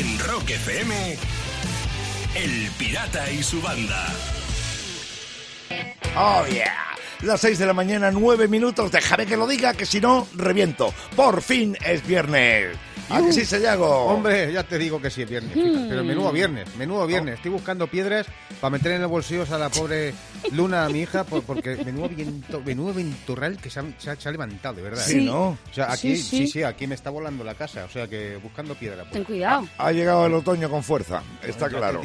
En 0.00 0.18
Rock 0.20 0.48
FM, 0.48 1.18
El 2.34 2.70
Pirata 2.78 3.30
y 3.30 3.42
su 3.42 3.60
banda. 3.60 4.06
Oh, 6.16 6.46
yeah. 6.46 6.89
Las 7.22 7.40
6 7.42 7.58
de 7.58 7.66
la 7.66 7.74
mañana, 7.74 8.10
9 8.10 8.48
minutos. 8.48 8.90
Déjame 8.90 9.26
que 9.26 9.36
lo 9.36 9.46
diga, 9.46 9.74
que 9.74 9.84
si 9.84 10.00
no, 10.00 10.26
reviento. 10.34 10.92
Por 11.14 11.42
fin 11.42 11.76
es 11.84 12.06
viernes. 12.06 12.74
¿A 13.10 13.20
que 13.20 13.32
sí, 13.32 13.44
Sayago? 13.44 14.04
Hombre, 14.06 14.52
ya 14.52 14.62
te 14.62 14.78
digo 14.78 15.02
que 15.02 15.10
sí 15.10 15.22
es 15.22 15.28
viernes. 15.28 15.52
fíjate, 15.52 15.86
Pero 15.88 16.04
menudo 16.04 16.30
viernes, 16.32 16.74
menudo 16.76 17.06
viernes. 17.06 17.34
Estoy 17.34 17.50
buscando 17.50 17.88
piedras 17.88 18.26
para 18.60 18.70
meter 18.70 18.92
en 18.92 19.02
los 19.02 19.10
bolsillos 19.10 19.50
a 19.50 19.58
la 19.58 19.68
pobre 19.68 20.14
Luna, 20.52 20.84
a 20.84 20.88
mi 20.88 21.00
hija, 21.00 21.24
por- 21.24 21.42
porque 21.42 21.76
menudo 21.84 22.08
viento, 22.08 22.60
menudo 22.64 22.94
venturral 22.94 23.58
que 23.58 23.68
se 23.68 23.80
ha, 23.80 23.84
se 23.98 24.10
ha- 24.10 24.16
se 24.16 24.28
ha 24.28 24.32
levantado, 24.32 24.76
de 24.76 24.82
verdad. 24.82 25.02
Sí, 25.04 25.18
¿eh? 25.18 25.22
¿no? 25.24 25.48
O 25.48 25.58
sea, 25.74 25.90
aquí, 25.92 26.16
Sí, 26.16 26.22
sí, 26.22 26.36
sí. 26.38 26.46
sí, 26.48 26.62
aquí 26.62 26.86
me 26.86 26.94
está 26.94 27.10
volando 27.10 27.42
la 27.42 27.54
casa. 27.54 27.84
O 27.84 27.88
sea, 27.90 28.06
que 28.06 28.36
buscando 28.36 28.74
piedra. 28.76 29.02
pues. 29.02 29.12
Ten 29.12 29.24
cuidado. 29.24 29.66
Ha 29.76 29.90
llegado 29.92 30.26
el 30.26 30.34
otoño 30.34 30.70
con 30.70 30.82
fuerza, 30.84 31.20
está 31.42 31.66
Ya 31.66 31.72
te 31.72 31.76
claro. 31.78 32.00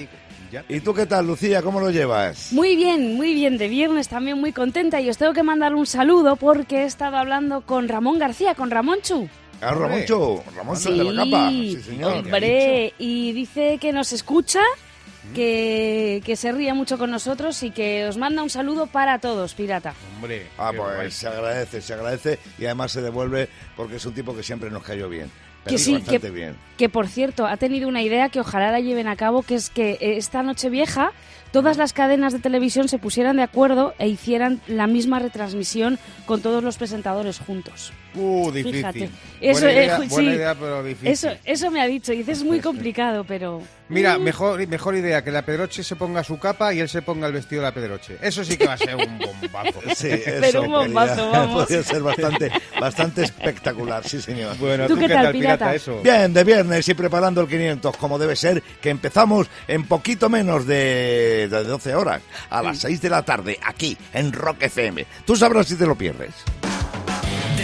¿Y 0.70 0.80
tú 0.80 0.94
qué 0.94 1.06
tal, 1.06 1.28
Lucía? 1.28 1.62
¿Cómo 1.62 1.80
lo 1.80 1.90
llevas? 1.90 2.52
Muy 2.54 2.76
bien, 2.76 3.16
muy 3.16 3.34
bien. 3.34 3.58
De 3.58 3.68
viernes 3.68 4.08
también 4.08 4.40
muy 4.40 4.52
contenta 4.52 5.02
y 5.02 5.10
os 5.10 5.18
tengo 5.18 5.34
que 5.34 5.44
mandar 5.44 5.76
un 5.76 5.86
saludo 5.86 6.36
porque 6.36 6.84
he 6.84 6.86
estado 6.86 7.18
hablando 7.18 7.62
con 7.62 7.88
Ramón 7.88 8.20
García, 8.20 8.56
con 8.56 8.72
Ramón 8.72 9.00
Chu. 9.02 9.28
Ah. 9.62 9.72
Ramoncho, 9.74 10.44
Ramoncho 10.56 10.92
de 10.92 11.04
la 11.04 11.24
capa. 11.24 11.50
Sí, 11.50 11.82
señor. 11.82 12.18
hombre, 12.18 12.94
y 13.00 13.32
dice 13.32 13.78
que 13.80 13.94
nos 13.94 14.14
escucha, 14.14 14.60
que, 15.34 16.22
que 16.26 16.36
se 16.36 16.52
ríe 16.52 16.74
mucho 16.74 16.98
con 16.98 17.12
nosotros 17.12 17.62
y 17.64 17.72
que 17.72 18.06
os 18.08 18.18
manda 18.18 18.44
un 18.44 18.50
saludo 18.50 18.88
para 18.88 19.20
todos, 19.20 19.54
pirata. 19.54 19.94
Hombre. 20.16 20.48
Ah, 20.58 20.72
pues 20.76 20.96
guay. 20.96 21.12
se 21.12 21.28
agradece, 21.28 21.82
se 21.82 21.94
agradece 21.94 22.40
y 22.58 22.66
además 22.66 22.92
se 22.92 23.02
devuelve 23.02 23.50
porque 23.76 23.96
es 23.98 24.06
un 24.06 24.14
tipo 24.14 24.36
que 24.36 24.44
siempre 24.44 24.70
nos 24.70 24.84
cayó 24.84 25.10
bien. 25.10 25.30
Pero 25.64 25.76
Que 25.78 25.82
sí, 25.84 25.94
bastante 25.94 26.20
que- 26.28 26.30
bien. 26.32 26.56
Que 26.78 26.90
por 26.90 27.08
cierto, 27.08 27.46
ha 27.48 27.58
tenido 27.58 27.88
una 27.88 28.02
idea 28.04 28.30
que 28.30 28.40
ojalá 28.40 28.72
la 28.72 28.80
lleven 28.82 29.08
a 29.08 29.16
cabo, 29.16 29.42
que 29.42 29.56
es 29.56 29.70
que 29.72 29.94
eh, 29.94 30.18
esta 30.18 30.44
noche 30.44 30.70
vieja 30.70 31.12
todas 31.52 31.78
las 31.78 31.92
cadenas 31.94 32.34
de 32.34 32.40
televisión 32.40 32.88
se 32.88 33.00
pusieran 33.00 33.38
de 33.38 33.44
acuerdo 33.44 33.96
e 33.98 34.08
hicieran 34.08 34.62
la 34.68 34.86
misma 34.88 35.20
retransmisión 35.20 35.98
con 36.26 36.42
todos 36.42 36.64
los 36.64 36.78
presentadores 36.78 37.40
juntos. 37.40 37.94
Uh, 38.16 38.52
difícil. 38.52 38.76
Fíjate. 38.78 39.10
Eso, 39.42 39.62
buena, 39.62 39.72
eh, 39.80 39.84
idea, 39.86 39.98
ju- 40.00 40.10
buena 40.10 40.32
sí. 40.32 40.36
idea, 40.38 40.56
pero 40.56 40.84
difícil. 40.84 41.08
Eso, 41.10 41.30
eso 41.44 41.72
me 41.72 41.82
ha 41.82 41.86
dicho, 41.88 42.14
y 42.14 42.18
dice, 42.18 42.32
es 42.32 42.44
muy 42.44 42.60
complicado, 42.62 43.24
pero... 43.26 43.62
Mira, 43.88 44.18
mejor, 44.18 44.66
mejor 44.68 44.96
idea, 44.96 45.24
que 45.24 45.30
la 45.30 45.44
Pedroche 45.46 45.84
se 45.84 45.96
ponga 45.96 46.24
su 46.24 46.40
capa 46.40 46.74
y 46.74 46.80
él 46.80 46.90
se 46.90 47.04
ponga 47.04 47.28
el 47.28 47.34
vestido 47.34 47.62
de 47.62 47.68
la 47.68 47.74
Pedroche. 47.74 48.18
Eso 48.22 48.44
sí 48.44 48.58
que 48.58 48.66
va 48.66 48.74
a 48.74 48.78
ser 48.78 48.96
un 48.96 49.20
bombazo. 49.20 49.80
Sí, 49.96 50.08
eso 50.10 50.32
Pero 50.42 50.62
un 50.64 50.72
bombazo, 50.72 51.16
podría- 51.16 51.32
vamos. 51.40 51.64
podría 51.64 51.84
ser 51.84 52.02
bastante, 52.02 52.52
bastante 52.80 53.24
espectacular, 53.24 54.08
sí, 54.08 54.20
señor. 54.22 54.58
Bueno, 54.58 54.88
¿Tú 54.88 54.96
¿tú, 54.96 55.02
qué 55.02 55.08
qué 55.08 55.14
tal, 55.14 55.24
tal, 55.26 55.34
pirata? 55.34 55.58
pirata? 55.58 55.76
Eso. 55.76 56.02
Bien, 56.02 56.34
de 56.34 56.44
viernes 56.44 56.90
y 56.90 56.94
preparando 56.96 57.42
el 57.42 57.48
500, 57.48 57.98
como 57.98 58.18
debe 58.18 58.36
ser, 58.36 58.64
que 58.82 58.90
empezamos 58.90 59.48
en 59.68 59.84
poquito 59.84 60.30
menos 60.30 60.66
de, 60.66 61.48
de 61.52 61.64
12 61.64 61.94
horas, 61.94 62.22
a 62.50 62.64
las 62.64 62.80
6 62.80 63.00
de 63.02 63.10
la 63.10 63.22
tarde, 63.24 63.60
aquí, 63.64 63.96
en 64.14 64.34
Rock 64.34 64.64
FM. 64.64 65.06
Tú 65.26 65.36
sabrás 65.36 65.68
si 65.68 65.76
te 65.76 65.86
lo 65.86 65.96
pierdes. 65.96 66.32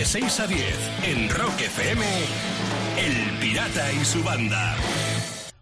De 0.02 0.06
6 0.06 0.40
a 0.40 0.48
10, 0.48 0.60
en 1.04 1.30
Rock 1.30 1.62
FM, 1.62 2.04
El 2.98 3.38
Pirata 3.38 3.94
y 3.94 4.04
su 4.04 4.24
banda. 4.24 4.76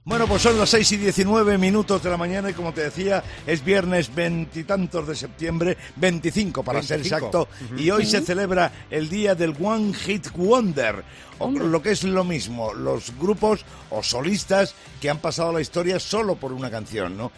Bueno, 0.10 0.26
pues 0.28 0.42
son 0.42 0.58
las 0.58 0.72
6 0.72 0.94
y 0.94 0.98
19 0.98 1.60
minutos 1.60 2.02
de 2.02 2.10
la 2.10 2.18
mañana 2.18 2.50
y 2.50 2.54
como 2.54 2.74
te 2.74 2.82
decía, 2.82 3.24
es 3.46 3.64
viernes 3.64 4.14
veintitantos 4.16 5.08
de 5.08 5.16
septiembre, 5.16 5.78
25 5.98 6.64
para 6.64 6.82
ser 6.82 6.98
25. 6.98 7.16
exacto, 7.16 7.48
y 7.78 7.92
hoy 7.92 8.08
se 8.08 8.22
celebra 8.22 8.72
el 8.90 9.08
día 9.08 9.36
del 9.36 9.56
One 9.62 9.94
Hit 9.94 10.32
Wonder, 10.32 11.04
o 11.38 11.52
lo 11.52 11.82
que 11.84 11.92
es 11.92 12.04
lo 12.04 12.24
mismo, 12.24 12.74
los 12.74 13.16
grupos 13.20 13.64
o 13.92 14.02
solistas 14.02 14.74
que 15.00 15.12
han 15.12 15.20
pasado 15.20 15.54
la 15.54 15.62
historia 15.62 16.00
solo 16.00 16.36
por 16.36 16.54
una 16.54 16.72
canción, 16.72 17.16
¿no? 17.16 17.32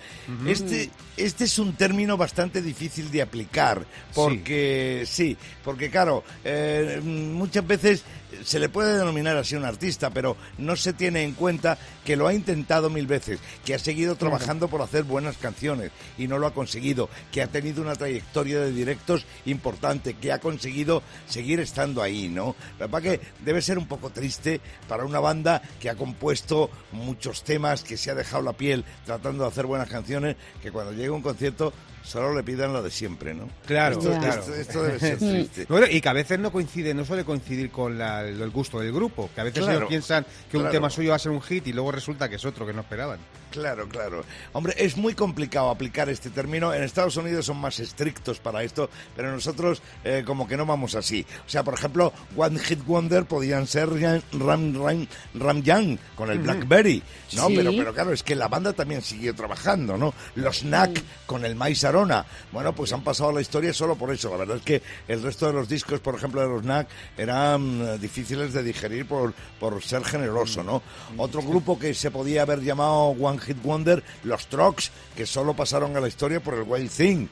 Este, 0.47 0.89
este 1.17 1.43
es 1.43 1.59
un 1.59 1.73
término 1.73 2.15
bastante 2.15 2.61
difícil 2.61 3.11
de 3.11 3.21
aplicar, 3.21 3.85
porque 4.15 5.03
sí, 5.05 5.35
porque 5.61 5.89
claro, 5.89 6.23
eh, 6.45 7.01
muchas 7.03 7.67
veces 7.67 8.03
se 8.43 8.59
le 8.59 8.69
puede 8.69 8.97
denominar 8.97 9.37
así 9.37 9.55
un 9.55 9.65
artista, 9.65 10.09
pero 10.09 10.37
no 10.57 10.75
se 10.75 10.93
tiene 10.93 11.23
en 11.23 11.33
cuenta 11.33 11.77
que 12.05 12.15
lo 12.15 12.27
ha 12.27 12.33
intentado 12.33 12.89
mil 12.89 13.07
veces, 13.07 13.39
que 13.65 13.73
ha 13.73 13.79
seguido 13.79 14.15
trabajando 14.15 14.67
por 14.67 14.81
hacer 14.81 15.03
buenas 15.03 15.37
canciones 15.37 15.91
y 16.17 16.27
no 16.27 16.37
lo 16.37 16.47
ha 16.47 16.53
conseguido, 16.53 17.09
que 17.31 17.41
ha 17.41 17.47
tenido 17.47 17.81
una 17.81 17.95
trayectoria 17.95 18.59
de 18.59 18.71
directos 18.71 19.25
importante, 19.45 20.15
que 20.15 20.31
ha 20.31 20.39
conseguido 20.39 21.03
seguir 21.27 21.59
estando 21.59 22.01
ahí, 22.01 22.29
¿no? 22.29 22.55
La 22.79 22.87
verdad 22.87 23.01
que 23.01 23.21
debe 23.43 23.61
ser 23.61 23.77
un 23.77 23.87
poco 23.87 24.09
triste 24.09 24.61
para 24.87 25.05
una 25.05 25.19
banda 25.19 25.61
que 25.79 25.89
ha 25.89 25.95
compuesto 25.95 26.69
muchos 26.91 27.43
temas, 27.43 27.83
que 27.83 27.97
se 27.97 28.11
ha 28.11 28.15
dejado 28.15 28.43
la 28.43 28.53
piel 28.53 28.85
tratando 29.05 29.43
de 29.43 29.49
hacer 29.49 29.65
buenas 29.65 29.89
canciones, 29.89 30.35
que 30.61 30.71
cuando 30.71 30.91
llegue 30.91 31.07
a 31.07 31.13
un 31.13 31.21
concierto 31.21 31.73
solo 32.03 32.33
le 32.33 32.43
pidan 32.43 32.73
lo 32.73 32.81
de 32.83 32.89
siempre, 32.91 33.33
¿no? 33.33 33.47
Claro, 33.65 33.97
esto, 33.99 34.09
claro. 34.19 34.39
esto- 34.41 34.53
esto 34.55 34.83
debe 34.83 34.99
ser 34.99 35.17
triste. 35.19 35.65
Bueno, 35.69 35.87
y 35.89 36.01
que 36.01 36.09
a 36.09 36.13
veces 36.13 36.39
no 36.39 36.51
coincide, 36.51 36.93
no 36.93 37.05
suele 37.05 37.23
coincidir 37.23 37.69
con 37.71 37.97
la- 37.97 38.21
el 38.27 38.49
gusto 38.49 38.79
del 38.79 38.91
grupo. 38.91 39.29
Que 39.35 39.41
a 39.41 39.43
veces 39.43 39.63
Claro, 39.63 39.79
ellos 39.79 39.89
piensan 39.89 40.25
que 40.49 40.57
un 40.57 40.69
tema 40.69 40.89
suyo 40.89 41.09
va 41.11 41.15
a 41.15 41.19
ser 41.19 41.31
un 41.31 41.41
hit 41.41 41.67
y 41.67 41.73
luego 41.73 41.91
resulta 41.91 42.27
que 42.29 42.35
es 42.35 42.45
otro 42.45 42.65
que 42.65 42.73
no 42.73 42.81
esperaban. 42.81 43.19
Claro, 43.51 43.87
claro. 43.89 44.23
Hombre, 44.53 44.73
es 44.77 44.95
muy 44.95 45.13
complicado 45.13 45.69
aplicar 45.69 46.09
este 46.09 46.29
término. 46.29 46.73
En 46.73 46.83
Estados 46.83 47.17
Unidos 47.17 47.45
son 47.45 47.57
más 47.57 47.79
estrictos 47.79 48.39
para 48.39 48.63
esto, 48.63 48.89
pero 49.15 49.31
nosotros 49.31 49.81
eh, 50.05 50.23
como 50.25 50.47
que 50.47 50.55
no 50.55 50.65
vamos 50.65 50.95
así. 50.95 51.25
O 51.45 51.49
sea, 51.49 51.63
por 51.63 51.73
ejemplo, 51.73 52.13
One 52.37 52.57
Hit 52.59 52.85
Wonder 52.85 53.25
podían 53.25 53.67
ser 53.67 53.89
Ram, 53.89 54.73
Ram, 54.73 55.07
Ram, 55.33 55.97
con 56.15 56.31
el 56.31 56.39
Blackberry, 56.39 57.03
¿no? 57.33 57.47
Sí. 57.47 57.55
Pero, 57.57 57.71
pero 57.71 57.93
claro, 57.93 58.13
es 58.13 58.23
que 58.23 58.35
la 58.35 58.47
banda 58.47 58.71
también 58.71 59.01
siguió 59.01 59.35
trabajando, 59.35 59.97
¿no? 59.97 60.13
Los 60.35 60.61
Knack 60.61 61.03
con 61.25 61.43
el 61.43 61.55
Mais 61.55 61.83
Arona. 61.83 62.25
Bueno, 62.53 62.73
pues 62.73 62.93
han 62.93 63.03
pasado 63.03 63.31
a 63.31 63.33
la 63.33 63.41
historia 63.41 63.73
solo 63.73 63.95
por 63.95 64.13
eso. 64.13 64.29
La 64.31 64.37
verdad 64.37 64.57
es 64.57 64.63
que 64.63 64.81
el 65.09 65.21
resto 65.21 65.47
de 65.47 65.53
los 65.53 65.67
discos, 65.67 65.99
por 65.99 66.15
ejemplo, 66.15 66.41
de 66.41 66.47
los 66.47 66.61
Knack, 66.61 66.87
eran 67.17 67.81
eh, 67.81 67.97
difíciles 67.97 68.53
de 68.53 68.63
digerir 68.63 69.05
por, 69.05 69.33
por 69.59 69.83
ser 69.83 70.05
generoso, 70.05 70.63
¿no? 70.63 70.81
Otro 71.17 71.41
grupo 71.41 71.77
que 71.77 71.93
se 71.93 72.11
podía 72.11 72.43
haber 72.43 72.61
llamado 72.61 73.07
One 73.09 73.40
Hit 73.41 73.61
Wonder, 73.63 74.03
los 74.23 74.47
Trucks, 74.47 74.91
que 75.15 75.25
solo 75.25 75.55
pasaron 75.55 75.97
a 75.97 75.99
la 75.99 76.07
historia 76.07 76.39
por 76.39 76.53
el 76.53 76.63
Wild 76.63 76.91
Thing. 76.91 77.27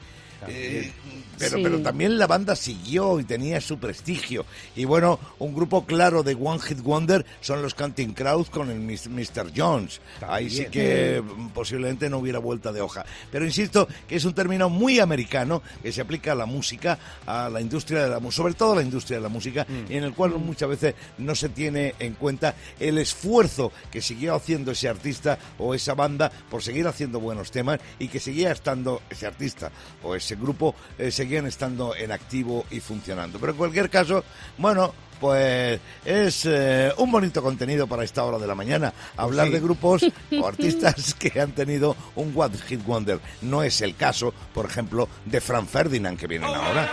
Eh, 0.48 0.92
pero, 1.38 1.56
Sí. 1.56 1.62
pero 1.62 1.80
también 1.80 2.18
la 2.18 2.26
banda 2.26 2.54
siguió 2.54 3.18
y 3.18 3.24
tenía 3.24 3.60
su 3.60 3.78
prestigio. 3.78 4.44
Y 4.76 4.84
bueno, 4.84 5.18
un 5.38 5.54
grupo 5.54 5.86
claro 5.86 6.22
de 6.22 6.34
One 6.34 6.60
Hit 6.60 6.80
Wonder 6.80 7.24
son 7.40 7.62
los 7.62 7.74
Counting 7.74 8.12
Crows 8.12 8.50
con 8.50 8.70
el 8.70 8.78
Mr. 8.80 9.50
Jones. 9.56 10.00
Ahí 10.26 10.50
sí 10.50 10.64
También. 10.64 10.70
que 10.72 11.22
mm, 11.22 11.48
posiblemente 11.50 12.10
no 12.10 12.18
hubiera 12.18 12.38
vuelta 12.38 12.72
de 12.72 12.80
hoja. 12.82 13.04
Pero 13.32 13.44
insisto 13.46 13.88
que 14.06 14.16
es 14.16 14.24
un 14.24 14.34
término 14.34 14.68
muy 14.68 14.98
americano 15.00 15.62
que 15.82 15.92
se 15.92 16.02
aplica 16.02 16.32
a 16.32 16.34
la 16.34 16.46
música, 16.46 16.98
a 17.26 17.48
la 17.48 17.60
industria 17.60 18.02
de 18.04 18.10
la 18.10 18.18
música, 18.20 18.36
sobre 18.42 18.54
todo 18.54 18.72
a 18.72 18.76
la 18.76 18.82
industria 18.82 19.18
de 19.18 19.22
la 19.22 19.28
música, 19.28 19.66
y 19.88 19.96
en 19.96 20.04
el 20.04 20.12
cual 20.12 20.30
muchas 20.38 20.68
veces 20.68 20.94
no 21.18 21.34
se 21.34 21.48
tiene 21.48 21.94
en 21.98 22.14
cuenta 22.14 22.54
el 22.78 22.98
esfuerzo 22.98 23.72
que 23.90 24.02
siguió 24.02 24.34
haciendo 24.34 24.72
ese 24.72 24.88
artista 24.88 25.38
o 25.58 25.74
esa 25.74 25.94
banda 25.94 26.30
por 26.50 26.62
seguir 26.62 26.86
haciendo 26.86 27.18
buenos 27.20 27.50
temas 27.50 27.80
y 27.98 28.08
que 28.08 28.20
seguía 28.20 28.52
estando 28.52 29.02
ese 29.10 29.26
artista 29.26 29.70
o 30.02 30.14
ese 30.14 30.29
grupo 30.36 30.74
eh, 30.98 31.10
seguían 31.10 31.46
estando 31.46 31.94
en 31.94 32.12
activo 32.12 32.64
y 32.70 32.80
funcionando. 32.80 33.38
Pero 33.38 33.52
en 33.52 33.58
cualquier 33.58 33.90
caso, 33.90 34.24
bueno, 34.58 34.92
pues 35.20 35.78
es 36.04 36.46
eh, 36.46 36.92
un 36.96 37.12
bonito 37.12 37.42
contenido 37.42 37.86
para 37.86 38.02
esta 38.02 38.24
hora 38.24 38.38
de 38.38 38.46
la 38.46 38.54
mañana. 38.54 38.92
Hablar 39.16 39.46
sí. 39.46 39.52
de 39.52 39.60
grupos 39.60 40.02
o 40.40 40.46
artistas 40.46 41.14
que 41.14 41.40
han 41.40 41.52
tenido 41.52 41.94
un 42.16 42.32
One 42.34 42.56
Hit 42.66 42.84
Wonder. 42.84 43.20
No 43.42 43.62
es 43.62 43.80
el 43.82 43.94
caso, 43.94 44.32
por 44.54 44.66
ejemplo, 44.66 45.08
de 45.26 45.40
Frank 45.40 45.68
Ferdinand 45.68 46.18
que 46.18 46.26
vienen 46.26 46.48
ahora. 46.48 46.90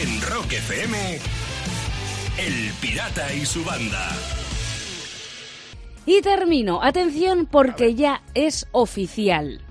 En 0.00 0.22
Rock 0.22 0.52
FM, 0.52 1.18
El 2.38 2.72
Pirata 2.80 3.32
y 3.34 3.44
su 3.44 3.64
banda. 3.64 4.10
Y 6.06 6.20
termino. 6.20 6.82
Atención 6.82 7.46
porque 7.46 7.94
ya 7.94 8.22
es 8.34 8.66
oficial. 8.72 9.62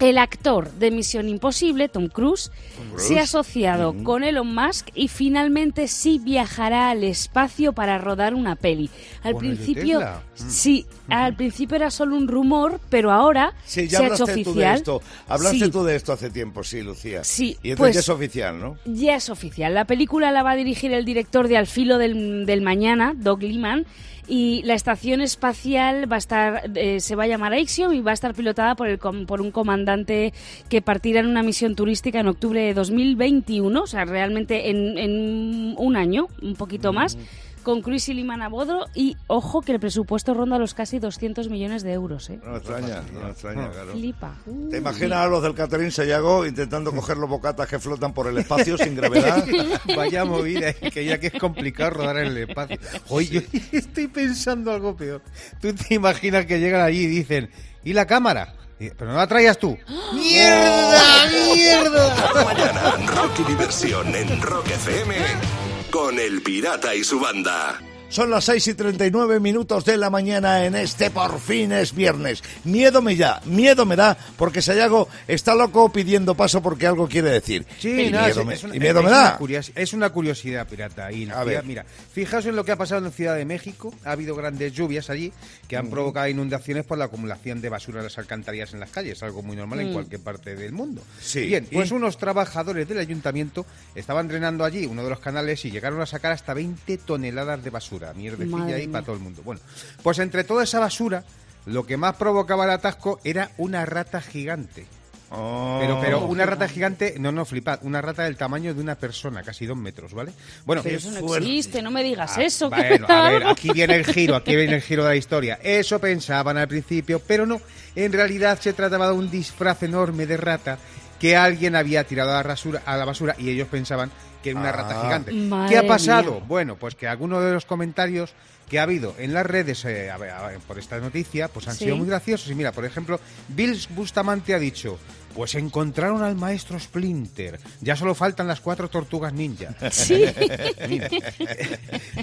El 0.00 0.16
actor 0.16 0.72
de 0.72 0.90
Misión 0.90 1.28
Imposible, 1.28 1.88
Tom 1.90 2.08
Cruise, 2.08 2.50
se 2.96 3.18
ha 3.18 3.24
asociado 3.24 3.94
con 4.02 4.24
Elon 4.24 4.54
Musk 4.54 4.88
y 4.94 5.08
finalmente 5.08 5.88
sí 5.88 6.18
viajará 6.18 6.88
al 6.88 7.04
espacio 7.04 7.74
para 7.74 7.98
rodar 7.98 8.32
una 8.34 8.56
peli. 8.56 8.88
Al 9.22 9.34
¿Con 9.34 9.44
el 9.44 9.50
de 9.58 9.62
principio, 9.62 9.98
Tesla? 9.98 10.22
sí, 10.34 10.86
al 11.10 11.36
principio 11.36 11.76
era 11.76 11.90
solo 11.90 12.16
un 12.16 12.28
rumor, 12.28 12.80
pero 12.88 13.12
ahora 13.12 13.52
Sí, 13.66 13.88
ya 13.88 13.98
se 13.98 14.04
ha 14.04 14.06
hecho 14.06 14.22
hablaste 14.24 14.42
tú 14.44 14.50
de 14.54 14.60
oficial. 14.60 14.76
esto. 14.76 15.02
Hablaste 15.28 15.64
Sí. 15.66 15.70
tú 15.70 15.84
de 15.84 15.96
esto 15.96 16.12
hace 16.14 16.30
tiempo, 16.30 16.64
sí, 16.64 16.80
Lucía. 16.80 17.22
Sí, 17.22 17.58
Y 17.62 17.72
entonces 17.72 17.76
pues- 17.76 17.94
ya 17.94 18.00
es 18.00 18.08
oficial, 18.08 18.58
¿no? 18.58 18.78
Ya 18.86 19.16
es 19.16 19.28
oficial. 19.28 19.74
La 19.74 19.84
película 19.84 20.32
la 20.32 20.42
va 20.42 20.52
a 20.52 20.56
dirigir 20.56 20.94
el 20.94 21.04
director 21.04 21.46
de 21.46 21.58
Al 21.58 21.66
filo 21.66 21.98
del, 21.98 22.46
del 22.46 22.62
mañana, 22.62 23.12
Doug 23.14 23.42
Liman, 23.42 23.84
y 24.30 24.62
la 24.62 24.74
estación 24.74 25.20
espacial 25.20 26.10
va 26.10 26.14
a 26.14 26.18
estar, 26.18 26.70
eh, 26.76 27.00
se 27.00 27.16
va 27.16 27.24
a 27.24 27.26
llamar 27.26 27.52
Axiom 27.52 27.92
y 27.92 28.00
va 28.00 28.12
a 28.12 28.14
estar 28.14 28.32
pilotada 28.32 28.76
por, 28.76 28.86
el, 28.86 28.98
por 28.98 29.40
un 29.40 29.50
comandante 29.50 30.32
que 30.68 30.80
partirá 30.80 31.18
en 31.18 31.26
una 31.26 31.42
misión 31.42 31.74
turística 31.74 32.20
en 32.20 32.28
octubre 32.28 32.62
de 32.62 32.72
2021, 32.72 33.82
o 33.82 33.86
sea, 33.88 34.04
realmente 34.04 34.70
en, 34.70 34.96
en 34.98 35.74
un 35.76 35.96
año, 35.96 36.28
un 36.42 36.54
poquito 36.54 36.92
más. 36.92 37.18
Con 37.62 37.82
Cruise 37.82 38.08
y 38.08 38.14
Liman 38.14 38.42
a 38.42 38.48
Bodro 38.48 38.86
y 38.94 39.16
ojo 39.26 39.60
que 39.62 39.72
el 39.72 39.80
presupuesto 39.80 40.34
ronda 40.34 40.58
los 40.58 40.74
casi 40.74 40.98
200 40.98 41.48
millones 41.48 41.82
de 41.82 41.92
euros, 41.92 42.30
¿eh? 42.30 42.40
No 42.44 42.56
extraña, 42.56 43.02
no 43.12 43.28
extraña, 43.28 43.70
claro. 43.70 43.92
Flipa. 43.92 44.34
¿Te 44.70 44.78
imaginas 44.78 45.18
a 45.18 45.26
los 45.26 45.42
del 45.42 45.54
Catering 45.54 45.90
Sayago 45.90 46.46
intentando 46.46 46.92
coger 46.92 47.16
los 47.16 47.28
bocatas 47.28 47.68
que 47.68 47.78
flotan 47.78 48.12
por 48.12 48.26
el 48.26 48.38
espacio 48.38 48.76
sin 48.76 48.96
gravedad? 48.96 49.44
Vaya 49.96 50.24
movida, 50.24 50.70
eh, 50.70 50.90
que 50.92 51.04
ya 51.04 51.18
que 51.18 51.28
es 51.28 51.34
complicado 51.34 51.90
rodar 51.90 52.18
en 52.18 52.26
el 52.26 52.38
espacio. 52.38 52.78
Oye, 53.08 53.46
yo 53.52 53.78
estoy 53.78 54.08
pensando 54.08 54.72
algo 54.72 54.96
peor. 54.96 55.22
¿Tú 55.60 55.72
te 55.74 55.94
imaginas 55.94 56.46
que 56.46 56.58
llegan 56.60 56.80
allí 56.80 57.00
y 57.00 57.06
dicen, 57.06 57.50
¿y 57.84 57.92
la 57.92 58.06
cámara? 58.06 58.54
Pero 58.78 59.10
no 59.10 59.18
la 59.18 59.26
traías 59.26 59.58
tú. 59.58 59.76
¡Mierda, 60.14 61.30
mierda! 61.54 62.14
Cada 62.14 62.44
mañana, 62.44 62.96
rock 63.14 63.40
y 63.40 63.44
diversión 63.44 64.14
en 64.14 64.40
Rock 64.40 64.68
FM 64.68 65.69
con 65.90 66.18
El 66.18 66.42
Pirata 66.42 66.94
y 66.94 67.04
su 67.04 67.18
banda. 67.20 67.89
Son 68.10 68.28
las 68.28 68.44
6 68.46 68.66
y 68.68 68.74
39 68.74 69.38
minutos 69.38 69.84
de 69.84 69.96
la 69.96 70.10
mañana 70.10 70.64
en 70.64 70.74
este 70.74 71.10
por 71.10 71.38
fin 71.38 71.70
es 71.70 71.94
viernes. 71.94 72.42
Miedo 72.64 73.00
me 73.00 73.14
da, 73.14 73.40
miedo 73.44 73.86
me 73.86 73.94
da 73.94 74.18
porque 74.36 74.60
Sayago 74.60 75.08
está 75.28 75.54
loco 75.54 75.92
pidiendo 75.92 76.34
paso 76.34 76.60
porque 76.60 76.88
algo 76.88 77.06
quiere 77.08 77.30
decir. 77.30 77.64
Sí, 77.78 77.88
y 78.06 78.10
nada, 78.10 78.26
miedo, 78.26 78.40
es, 78.40 78.46
me, 78.48 78.54
es 78.54 78.64
una, 78.64 78.76
y 78.76 78.80
miedo 78.80 78.98
es 78.98 79.04
me 79.04 79.10
una 79.12 79.20
da. 79.20 79.38
es 79.76 79.92
una 79.92 80.10
curiosidad 80.10 80.66
pirata. 80.66 81.12
Y 81.12 81.26
la 81.26 81.34
A 81.40 81.44
ciudad- 81.44 81.58
ver. 81.58 81.64
Mira, 81.64 81.84
fijaos 82.12 82.44
en 82.46 82.56
lo 82.56 82.64
que 82.64 82.72
ha 82.72 82.76
pasado 82.76 83.06
en 83.06 83.12
Ciudad 83.12 83.36
de 83.36 83.44
México. 83.44 83.94
Ha 84.04 84.10
habido 84.12 84.34
grandes 84.34 84.72
lluvias 84.72 85.08
allí 85.08 85.32
que 85.68 85.76
han 85.76 85.88
provocado 85.88 86.26
inundaciones 86.26 86.84
por 86.84 86.98
la 86.98 87.04
acumulación 87.04 87.60
de 87.60 87.68
basura 87.68 87.98
en 88.00 88.04
las 88.04 88.18
alcantarillas 88.18 88.74
en 88.74 88.80
las 88.80 88.90
calles, 88.90 89.22
algo 89.22 89.42
muy 89.42 89.56
normal 89.56 89.80
en 89.80 89.92
cualquier 89.92 90.20
parte 90.20 90.56
del 90.56 90.72
mundo. 90.72 91.00
Sí. 91.20 91.42
Bien, 91.46 91.64
¿Y? 91.70 91.74
pues 91.76 91.92
unos 91.92 92.18
trabajadores 92.18 92.88
del 92.88 92.98
ayuntamiento 92.98 93.64
estaban 93.94 94.26
drenando 94.26 94.64
allí 94.64 94.84
uno 94.84 95.04
de 95.04 95.10
los 95.10 95.20
canales 95.20 95.64
y 95.64 95.70
llegaron 95.70 96.00
a 96.00 96.06
sacar 96.06 96.32
hasta 96.32 96.54
20 96.54 96.98
toneladas 96.98 97.62
de 97.62 97.70
basura, 97.70 97.99
mierdecilla 98.14 98.56
Madre 98.56 98.74
ahí 98.74 98.88
para 98.88 99.04
todo 99.04 99.16
el 99.16 99.22
mundo. 99.22 99.42
Bueno, 99.44 99.60
pues 100.02 100.18
entre 100.18 100.44
toda 100.44 100.64
esa 100.64 100.80
basura, 100.80 101.24
lo 101.66 101.84
que 101.86 101.96
más 101.96 102.16
provocaba 102.16 102.64
el 102.64 102.70
atasco 102.70 103.20
era 103.24 103.50
una 103.58 103.84
rata 103.86 104.20
gigante. 104.20 104.86
Oh. 105.32 105.78
Pero, 105.80 106.00
pero 106.00 106.20
una 106.26 106.44
rata 106.44 106.66
gigante, 106.66 107.14
no, 107.20 107.30
no, 107.30 107.44
flipad, 107.44 107.78
una 107.82 108.02
rata 108.02 108.24
del 108.24 108.36
tamaño 108.36 108.74
de 108.74 108.80
una 108.80 108.96
persona, 108.96 109.44
casi 109.44 109.64
dos 109.64 109.76
metros, 109.76 110.12
¿vale? 110.12 110.32
Bueno, 110.64 110.82
Pero 110.82 110.96
eso 110.96 111.08
no 111.12 111.20
fuerte. 111.20 111.46
existe, 111.46 111.82
no 111.82 111.92
me 111.92 112.02
digas 112.02 112.36
Ah, 112.36 112.42
eso. 112.42 112.68
bueno, 112.68 113.06
a 113.08 113.28
ver, 113.30 113.46
aquí 113.46 113.70
viene 113.72 113.94
el 113.94 114.04
giro, 114.06 114.34
aquí 114.34 114.56
viene 114.56 114.74
el 114.74 114.82
giro 114.82 115.04
de 115.04 115.10
la 115.10 115.16
historia. 115.16 115.60
Eso 115.62 116.00
pensaban 116.00 116.56
al 116.56 116.66
principio, 116.66 117.20
pero 117.24 117.46
no. 117.46 117.60
En 117.94 118.12
realidad 118.12 118.58
se 118.60 118.72
trataba 118.72 119.06
de 119.06 119.12
un 119.12 119.30
disfraz 119.30 119.80
enorme 119.84 120.26
de 120.26 120.36
rata 120.36 120.78
que 121.20 121.36
alguien 121.36 121.76
había 121.76 122.02
tirado 122.02 122.32
a 122.32 122.34
la, 122.34 122.42
rasura- 122.42 122.82
a 122.84 122.96
la 122.96 123.04
basura 123.04 123.36
y 123.38 123.50
ellos 123.50 123.68
pensaban 123.68 124.10
que 124.42 124.50
era 124.50 124.60
una 124.60 124.72
rata 124.72 124.98
Ah. 124.98 125.02
gigante. 125.04 125.32
¿Qué 125.68 125.78
ha 125.78 125.86
pasado? 125.86 126.32
mía. 126.34 126.44
Bueno, 126.46 126.76
pues 126.76 126.94
que 126.94 127.06
algunos 127.08 127.44
de 127.44 127.52
los 127.52 127.64
comentarios 127.64 128.32
que 128.68 128.78
ha 128.78 128.84
habido 128.84 129.14
en 129.18 129.34
las 129.34 129.44
redes 129.44 129.84
eh, 129.84 130.10
a 130.10 130.16
ver, 130.16 130.30
a 130.30 130.46
ver, 130.48 130.58
por 130.60 130.78
esta 130.78 130.98
noticia 130.98 131.48
pues 131.48 131.66
han 131.68 131.74
Sí. 131.74 131.84
sido 131.84 131.96
muy 131.96 132.06
graciosos. 132.06 132.48
Y 132.50 132.54
mira, 132.54 132.72
por 132.72 132.84
ejemplo, 132.84 133.18
Bill 133.48 133.78
Bustamante 133.90 134.54
ha 134.54 134.58
dicho, 134.58 134.98
pues 135.34 135.54
encontraron 135.54 136.22
al 136.22 136.36
maestro 136.36 136.78
Splinter. 136.78 137.58
Ya 137.80 137.96
solo 137.96 138.14
faltan 138.14 138.48
las 138.48 138.60
cuatro 138.60 138.88
tortugas 138.88 139.32
ninja. 139.32 139.74
Sí. 139.90 140.24
Mira. 140.88 141.08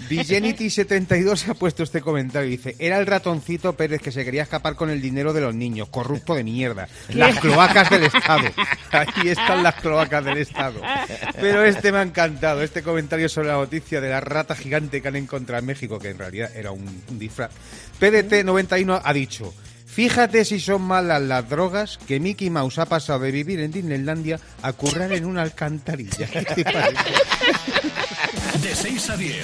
Vigenity72 0.09 1.35
se 1.35 1.51
ha 1.51 1.53
puesto 1.53 1.83
este 1.83 2.01
comentario 2.01 2.47
y 2.47 2.57
dice, 2.57 2.75
era 2.79 2.97
el 2.97 3.05
ratoncito 3.05 3.73
Pérez 3.73 4.01
que 4.01 4.11
se 4.11 4.25
quería 4.25 4.43
escapar 4.43 4.75
con 4.75 4.89
el 4.89 5.01
dinero 5.01 5.33
de 5.33 5.41
los 5.41 5.55
niños, 5.55 5.89
corrupto 5.89 6.35
de 6.35 6.43
mierda. 6.43 6.87
Las 7.09 7.39
cloacas 7.39 7.89
del 7.89 8.03
Estado. 8.03 8.47
Ahí 8.91 9.29
están 9.29 9.63
las 9.63 9.75
cloacas 9.75 10.23
del 10.25 10.37
Estado. 10.37 10.81
Pero 11.39 11.63
este 11.63 11.91
me 11.91 11.99
ha 11.99 12.03
encantado, 12.03 12.61
este 12.61 12.83
comentario 12.83 13.29
sobre 13.29 13.49
la 13.49 13.55
noticia 13.55 14.01
de 14.01 14.09
la 14.09 14.19
rata 14.19 14.55
gigante 14.55 15.01
que 15.01 15.07
han 15.07 15.15
encontrado 15.15 15.59
en 15.59 15.65
México, 15.65 15.99
que 15.99 16.09
en 16.09 16.17
realidad 16.17 16.51
era 16.55 16.71
un, 16.71 17.03
un 17.09 17.19
disfraz. 17.19 17.51
PDT91 17.99 19.01
ha 19.03 19.13
dicho... 19.13 19.53
Fíjate 19.97 20.45
si 20.45 20.59
son 20.59 20.83
malas 20.83 21.23
las 21.23 21.49
drogas 21.49 21.97
que 22.07 22.19
Mickey 22.19 22.51
Mouse 22.51 22.77
ha 22.77 22.85
pasado 22.85 23.21
de 23.21 23.31
vivir 23.31 23.59
en 23.61 23.71
Disneylandia 23.71 24.39
a 24.61 24.71
currar 24.73 25.11
en 25.11 25.25
una 25.25 25.41
alcantarilla. 25.41 26.27
De 28.61 28.75
6 28.75 29.09
a 29.09 29.17
10 29.17 29.43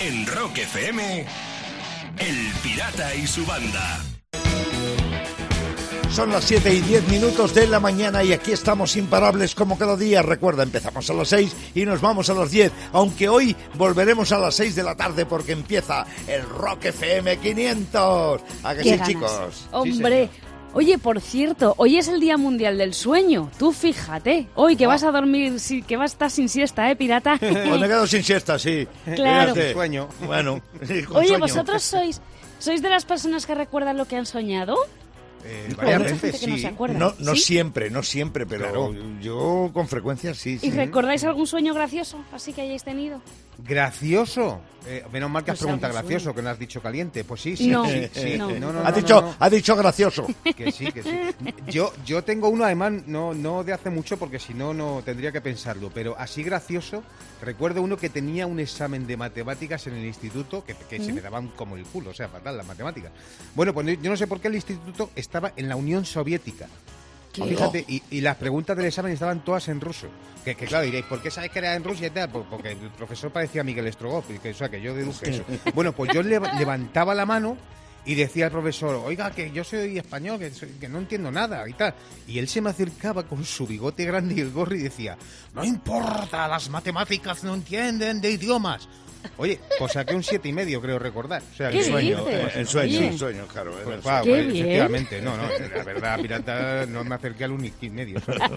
en 0.00 0.26
Rock 0.28 0.56
FM, 0.56 1.26
El 2.20 2.52
Pirata 2.62 3.14
y 3.16 3.26
su 3.26 3.44
banda. 3.44 4.00
Son 6.12 6.30
las 6.30 6.44
7 6.44 6.74
y 6.74 6.80
10 6.82 7.08
minutos 7.08 7.54
de 7.54 7.66
la 7.66 7.80
mañana 7.80 8.22
y 8.22 8.34
aquí 8.34 8.52
estamos 8.52 8.96
imparables 8.96 9.54
como 9.54 9.78
cada 9.78 9.96
día. 9.96 10.20
Recuerda, 10.20 10.62
empezamos 10.62 11.08
a 11.08 11.14
las 11.14 11.28
6 11.28 11.56
y 11.74 11.86
nos 11.86 12.02
vamos 12.02 12.28
a 12.28 12.34
las 12.34 12.50
10, 12.50 12.70
aunque 12.92 13.30
hoy 13.30 13.56
volveremos 13.76 14.30
a 14.30 14.38
las 14.38 14.54
6 14.56 14.74
de 14.74 14.82
la 14.82 14.94
tarde 14.94 15.24
porque 15.24 15.52
empieza 15.52 16.04
el 16.28 16.42
Rock 16.42 16.84
FM 16.86 17.38
500. 17.38 18.40
¿A 18.62 18.74
que 18.74 18.82
Qué 18.82 18.84
sí, 18.84 18.90
ganas. 18.90 19.08
chicos? 19.08 19.68
Hombre. 19.72 20.28
Oye, 20.74 20.98
por 20.98 21.20
cierto, 21.20 21.74
hoy 21.78 21.96
es 21.96 22.08
el 22.08 22.20
Día 22.20 22.36
Mundial 22.36 22.76
del 22.76 22.92
Sueño. 22.92 23.50
Tú 23.58 23.72
fíjate. 23.72 24.48
Hoy 24.54 24.76
que 24.76 24.86
vas 24.86 25.02
a 25.04 25.10
dormir, 25.12 25.56
que 25.86 25.96
vas 25.96 26.12
a 26.12 26.14
estar 26.14 26.30
sin 26.30 26.48
siesta, 26.50 26.90
¿eh, 26.90 26.96
pirata? 26.96 27.38
Pues 27.40 27.80
me 27.80 27.88
quedo 27.88 28.06
sin 28.06 28.22
siesta, 28.22 28.58
sí. 28.58 28.86
Claro. 29.16 29.54
Fíjate. 29.54 29.72
Sueño. 29.72 30.08
Bueno, 30.26 30.60
sí, 30.86 31.02
con 31.04 31.16
Oye, 31.16 31.28
sueño. 31.28 31.40
¿vosotros 31.40 31.82
sois, 31.82 32.20
sois 32.58 32.82
de 32.82 32.90
las 32.90 33.06
personas 33.06 33.46
que 33.46 33.54
recuerdan 33.54 33.96
lo 33.96 34.06
que 34.06 34.16
han 34.16 34.26
soñado? 34.26 34.76
Eh, 35.44 35.66
Hay 35.68 35.74
varias 35.74 35.98
mucha 36.00 36.12
veces, 36.12 36.20
gente 36.32 36.38
que 36.40 36.46
no 36.50 36.56
sí. 36.56 36.62
se 36.62 36.68
acuerda. 36.68 36.98
No, 36.98 37.14
no 37.18 37.34
¿Sí? 37.34 37.40
siempre, 37.42 37.90
no 37.90 38.02
siempre, 38.02 38.46
pero 38.46 38.64
Claro. 38.88 38.94
yo 39.20 39.70
con 39.72 39.88
frecuencia 39.88 40.34
sí. 40.34 40.54
¿Y 40.54 40.58
sí. 40.58 40.70
recordáis 40.70 41.24
algún 41.24 41.46
sueño 41.46 41.74
gracioso 41.74 42.18
así 42.32 42.52
que 42.52 42.62
hayáis 42.62 42.84
tenido? 42.84 43.20
Gracioso. 43.58 44.60
Eh, 44.84 45.04
menos 45.12 45.30
mal 45.30 45.44
que 45.44 45.52
has 45.52 45.58
Pues 45.58 45.66
preguntado 45.66 45.92
gracioso, 45.92 46.34
que 46.34 46.42
no 46.42 46.50
has 46.50 46.58
dicho 46.58 46.82
caliente. 46.82 47.22
Pues 47.22 47.40
sí, 47.40 47.56
sí, 47.56 47.68
No, 47.68 47.84
sí, 47.86 48.08
sí. 48.12 48.36
no. 48.36 48.50
No, 48.50 48.72
no, 48.72 48.80
ha, 48.80 48.90
no, 48.90 48.96
dicho, 48.96 49.14
no, 49.20 49.28
no. 49.28 49.36
ha 49.38 49.48
dicho 49.50 49.76
gracioso. 49.76 50.26
Que 50.56 50.72
sí, 50.72 50.90
que 50.90 51.02
sí. 51.04 51.10
Yo, 51.68 51.92
yo 52.04 52.24
tengo 52.24 52.48
uno, 52.48 52.64
además, 52.64 52.92
no, 53.06 53.32
no 53.32 53.62
de 53.62 53.72
hace 53.72 53.90
mucho, 53.90 54.16
porque 54.16 54.40
si 54.40 54.54
no, 54.54 54.74
no 54.74 55.02
tendría 55.04 55.30
que 55.30 55.40
pensarlo. 55.40 55.90
Pero 55.94 56.16
así 56.18 56.42
gracioso, 56.42 57.04
recuerdo 57.42 57.80
uno 57.80 57.96
que 57.96 58.08
tenía 58.08 58.46
un 58.48 58.58
examen 58.58 59.06
de 59.06 59.16
matemáticas 59.16 59.86
en 59.86 59.94
el 59.94 60.04
instituto 60.04 60.64
que, 60.64 60.74
que 60.74 60.98
se 60.98 61.12
me 61.12 61.20
daban 61.20 61.48
como 61.48 61.76
el 61.76 61.84
culo, 61.84 62.10
o 62.10 62.14
sea, 62.14 62.28
fatal 62.28 62.56
las 62.56 62.66
matemáticas. 62.66 63.12
Bueno, 63.54 63.72
pues 63.72 63.86
yo 64.02 64.10
no 64.10 64.16
sé 64.16 64.26
por 64.26 64.40
qué 64.40 64.48
el 64.48 64.56
instituto 64.56 65.10
estaba 65.14 65.52
en 65.56 65.68
la 65.68 65.76
Unión 65.76 66.04
Soviética. 66.04 66.66
¿Qué? 67.32 67.44
Fíjate, 67.44 67.84
y, 67.88 68.02
y 68.10 68.20
las 68.20 68.36
preguntas 68.36 68.76
del 68.76 68.86
examen 68.86 69.12
estaban 69.12 69.42
todas 69.44 69.66
en 69.68 69.80
ruso. 69.80 70.06
Que, 70.44 70.54
que 70.54 70.66
claro, 70.66 70.84
diréis, 70.84 71.04
¿por 71.06 71.22
qué 71.22 71.30
sabes 71.30 71.50
que 71.50 71.60
era 71.60 71.74
en 71.74 71.84
Rusia 71.84 72.08
y 72.08 72.10
tal? 72.10 72.28
Por- 72.30 72.44
Porque 72.46 72.72
el 72.72 72.90
profesor 72.90 73.30
parecía 73.32 73.62
Miguel 73.64 73.90
Strogoff, 73.92 74.26
que, 74.42 74.50
o 74.50 74.54
sea, 74.54 74.68
que 74.68 74.80
yo 74.82 74.92
deduje 74.94 75.30
eso. 75.30 75.44
Bueno, 75.74 75.92
pues 75.92 76.12
yo 76.12 76.22
leva- 76.22 76.52
levantaba 76.58 77.14
la 77.14 77.24
mano 77.24 77.56
y 78.04 78.16
decía 78.16 78.46
al 78.46 78.50
profesor, 78.50 78.96
oiga, 79.04 79.30
que 79.30 79.52
yo 79.52 79.62
soy 79.62 79.96
español, 79.98 80.40
que, 80.40 80.50
soy- 80.50 80.70
que 80.80 80.88
no 80.88 80.98
entiendo 80.98 81.30
nada 81.30 81.66
y 81.68 81.72
tal. 81.74 81.94
Y 82.26 82.38
él 82.40 82.48
se 82.48 82.60
me 82.60 82.70
acercaba 82.70 83.22
con 83.22 83.44
su 83.44 83.66
bigote 83.66 84.04
grande 84.04 84.34
y 84.34 84.40
el 84.40 84.50
gorro 84.50 84.74
y 84.74 84.80
decía, 84.82 85.16
no 85.54 85.64
importa, 85.64 86.48
las 86.48 86.68
matemáticas 86.68 87.44
no 87.44 87.54
entienden 87.54 88.20
de 88.20 88.32
idiomas. 88.32 88.88
Oye, 89.36 89.58
pues 89.78 89.92
saqué 89.92 90.14
un 90.14 90.22
siete 90.22 90.48
y 90.48 90.52
medio, 90.52 90.80
creo 90.80 90.98
recordar. 90.98 91.42
O 91.52 91.56
sea, 91.56 91.70
¿Qué 91.70 91.78
el 91.80 91.84
sueño. 91.84 92.24
dices? 92.24 92.56
En 92.56 92.66
sueño, 92.66 92.98
Oye. 92.98 93.06
en 93.08 93.18
sueño, 93.18 93.46
claro. 93.46 93.76
en 93.78 93.84
Pues, 93.84 93.96
el 93.96 94.02
claro, 94.02 94.24
Qué 94.24 94.30
pues, 94.30 94.46
bien. 94.52 94.66
efectivamente, 94.66 95.22
no, 95.22 95.36
no, 95.36 95.42
la 95.76 95.84
verdad, 95.84 96.20
pirata, 96.20 96.86
no 96.86 97.04
me 97.04 97.14
acerqué 97.14 97.44
al 97.44 97.52
un 97.52 97.64
y 97.80 97.90
medio. 97.90 98.20
Pero, 98.26 98.48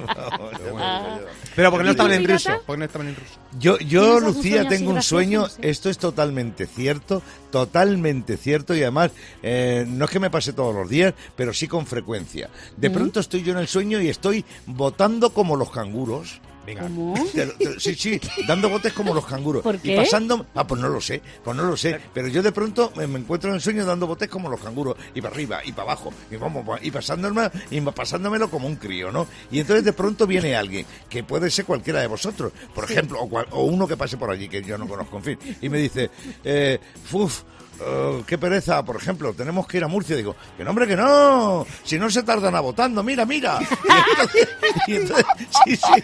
bueno. 0.71 1.19
Pero 1.55 1.71
porque 1.71 1.83
no 1.85 1.91
¿Y 1.91 1.95
tú, 1.95 2.01
estaban 2.03 2.11
en 2.13 2.21
pirata? 2.21 2.49
ruso, 2.53 2.63
porque 2.65 2.79
no 2.79 2.85
estaban 2.85 3.07
en 3.07 3.15
ruso. 3.15 3.33
Yo, 3.59 3.77
¿Tienes 3.77 3.91
yo 3.93 4.19
Lucía, 4.19 4.67
tengo 4.67 4.91
un 4.91 5.01
sueño, 5.01 5.47
esto 5.61 5.89
es 5.89 5.97
totalmente 5.97 6.65
cierto, 6.67 7.21
totalmente 7.51 8.37
cierto 8.37 8.75
y 8.75 8.81
además 8.81 9.11
eh, 9.43 9.85
no 9.87 10.05
es 10.05 10.11
que 10.11 10.19
me 10.19 10.29
pase 10.29 10.53
todos 10.53 10.75
los 10.75 10.89
días, 10.89 11.13
pero 11.35 11.53
sí 11.53 11.67
con 11.67 11.85
frecuencia. 11.85 12.49
De 12.77 12.89
pronto 12.89 13.19
estoy 13.19 13.43
yo 13.43 13.53
en 13.53 13.59
el 13.59 13.67
sueño 13.67 14.01
y 14.01 14.09
estoy 14.09 14.43
votando 14.65 15.31
como 15.31 15.55
los 15.55 15.71
canguros. 15.71 16.41
Venga. 16.65 16.81
¿Cómo? 16.83 17.13
Te- 17.33 17.45
te- 17.47 17.79
Sí, 17.79 17.93
sí, 17.95 18.19
dando 18.47 18.69
botes 18.69 18.93
como 18.93 19.13
los 19.13 19.25
canguros. 19.25 19.61
¿Por 19.61 19.75
Y 19.75 19.79
qué? 19.79 19.95
pasando, 19.97 20.45
ah, 20.55 20.65
pues 20.65 20.81
no 20.81 20.87
lo 20.89 20.99
sé, 21.01 21.21
pues 21.43 21.55
no 21.55 21.63
lo 21.63 21.77
sé, 21.77 21.99
pero 22.13 22.27
yo 22.27 22.41
de 22.41 22.51
pronto 22.51 22.91
me, 22.95 23.05
me 23.07 23.19
encuentro 23.19 23.49
en 23.49 23.55
el 23.55 23.61
sueño 23.61 23.85
dando 23.85 24.07
botes 24.07 24.29
como 24.29 24.49
los 24.49 24.59
canguros, 24.59 24.95
y 25.13 25.21
para 25.21 25.33
arriba, 25.33 25.59
y 25.63 25.71
para 25.71 25.91
abajo, 25.91 26.11
y 26.31 26.35
vamos, 26.37 26.65
y 26.81 26.89
pasándome, 26.91 27.49
y 27.69 27.81
pasándomelo 27.81 28.49
como 28.49 28.67
un 28.67 28.77
crío, 28.77 29.11
¿no? 29.11 29.27
Y 29.51 29.59
entonces 29.59 29.83
de 29.85 29.93
pronto 29.93 30.25
viene 30.25 30.55
alguien, 30.55 30.85
que 31.09 31.23
puede 31.23 31.49
ser 31.51 31.65
cualquiera 31.65 31.99
de 32.01 32.07
vosotros, 32.07 32.51
por 32.73 32.85
ejemplo, 32.85 33.19
o, 33.21 33.29
cual- 33.29 33.47
o 33.51 33.63
uno 33.65 33.87
que 33.87 33.97
pase 33.97 34.17
por 34.17 34.29
allí, 34.31 34.47
que 34.49 34.63
yo 34.63 34.77
no 34.77 34.87
conozco, 34.87 35.17
en 35.17 35.23
fin, 35.23 35.39
y 35.61 35.69
me 35.69 35.77
dice, 35.77 36.09
eh, 36.43 36.79
uf, 37.11 37.43
"Oh, 37.81 38.23
qué 38.25 38.37
pereza, 38.37 38.83
por 38.85 38.95
ejemplo, 38.95 39.33
tenemos 39.33 39.67
que 39.67 39.77
ir 39.77 39.83
a 39.83 39.87
Murcia. 39.87 40.15
Digo, 40.15 40.35
que 40.57 40.63
no, 40.63 40.69
hombre, 40.71 40.87
que 40.87 40.95
no, 40.95 41.65
si 41.83 41.97
no 41.99 42.09
se 42.09 42.23
tardan 42.23 42.55
a 42.55 42.59
votando, 42.61 43.03
mira, 43.03 43.25
mira. 43.25 43.59
Y 44.07 44.11
entonces, 44.11 44.47
y 44.87 44.95
entonces- 44.95 45.25
sí, 45.65 45.75
sí, 45.77 46.03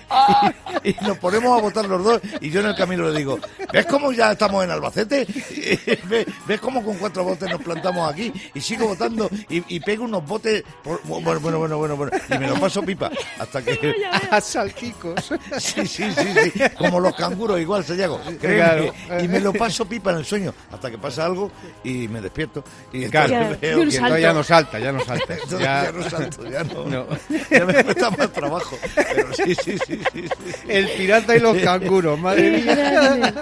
y, 0.84 0.90
y 0.90 0.96
nos 1.02 1.18
ponemos 1.20 1.58
a 1.58 1.62
votar 1.62 1.86
los 1.86 2.04
dos 2.04 2.22
y 2.40 2.50
yo 2.50 2.62
en 2.62 2.68
el 2.68 2.76
camino 2.76 3.08
le 3.10 3.18
digo, 3.18 3.38
¿ves 3.72 3.86
cómo 3.86 4.12
ya 4.12 4.32
estamos 4.32 4.64
en 4.64 4.72
Albacete? 4.72 5.28
¿Ves, 6.10 6.26
ves 6.48 6.60
cómo 6.60 6.84
con 6.84 6.96
cuatro 6.98 7.24
botes 7.24 7.50
nos 7.50 7.62
plantamos 7.62 8.12
aquí? 8.12 8.32
Y 8.54 8.62
sigo 8.62 8.88
votando 8.88 9.30
y, 9.50 9.76
y 9.76 9.80
pego 9.82 10.06
unos 10.06 10.26
botes, 10.26 10.64
por- 10.84 11.02
bueno, 11.04 11.40
bueno, 11.40 11.60
bueno, 11.60 11.78
bueno, 11.78 11.96
bueno, 11.98 12.12
y 12.30 12.38
me 12.38 12.48
lo 12.48 12.60
paso 12.60 12.82
pipa 12.82 13.12
hasta 13.40 13.62
que... 13.62 13.96
A 14.32 14.40
salticos. 14.42 15.32
Sí, 15.60 15.86
sí, 15.86 16.12
sí, 16.12 16.26
sí, 16.54 16.62
como 16.78 17.00
los 17.00 17.16
canguros, 17.16 17.60
igual, 17.60 17.84
Sayago. 17.84 18.20
Créeme. 18.40 18.92
Y 19.22 19.28
me 19.28 19.40
lo 19.40 19.54
paso 19.54 19.86
pipa 19.86 20.12
en 20.12 20.18
el 20.18 20.26
sueño, 20.26 20.54
hasta 20.72 20.90
que 20.90 20.98
pasa 20.98 21.26
algo 21.26 21.52
y 21.84 22.08
me 22.08 22.22
despierto. 22.22 22.64
Y 22.94 23.06
Claro. 23.08 23.30
Ya, 23.32 23.58
veo 23.62 23.76
de 23.78 23.82
un 23.84 23.90
que- 23.90 23.92
salto. 23.98 24.16
Entonces 24.16 24.22
ya 24.24 24.34
no 24.34 24.44
salta, 24.44 24.80
ya 24.80 24.92
no 24.92 25.00
salta. 25.06 25.36
Ya- 25.50 25.84
ya 25.86 25.92
no 25.92 26.10
salto, 26.10 26.50
ya 26.50 26.64
no. 26.64 26.86
No. 26.90 27.08
Ya 27.50 27.66
me 27.66 27.84
cuesta 27.84 28.10
más 28.12 28.32
trabajo. 28.34 28.78
Pero 28.96 29.34
sí, 29.34 29.56
sí, 29.56 29.78
sí, 29.86 30.00
sí, 30.14 30.28
sí. 30.28 30.30
El 30.68 30.88
pirata 30.90 31.36
y 31.36 31.40
los 31.40 31.58
canguros, 31.58 32.20
madre 32.20 32.52
mía. 32.62 33.34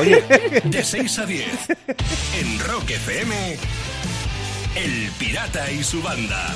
Oye, 0.00 0.22
De 0.64 0.84
6 0.84 1.18
a 1.18 1.26
10. 1.26 1.46
En 2.40 2.58
Rock 2.60 2.90
FM. 2.90 3.56
El 4.76 5.10
Pirata 5.18 5.70
y 5.70 5.82
su 5.82 6.00
banda. 6.02 6.54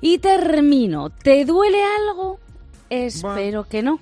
Y 0.00 0.18
termino. 0.18 1.10
¿Te 1.10 1.44
duele 1.44 1.78
algo? 1.84 2.38
Espero 2.90 3.64
que 3.68 3.82
no. 3.82 3.98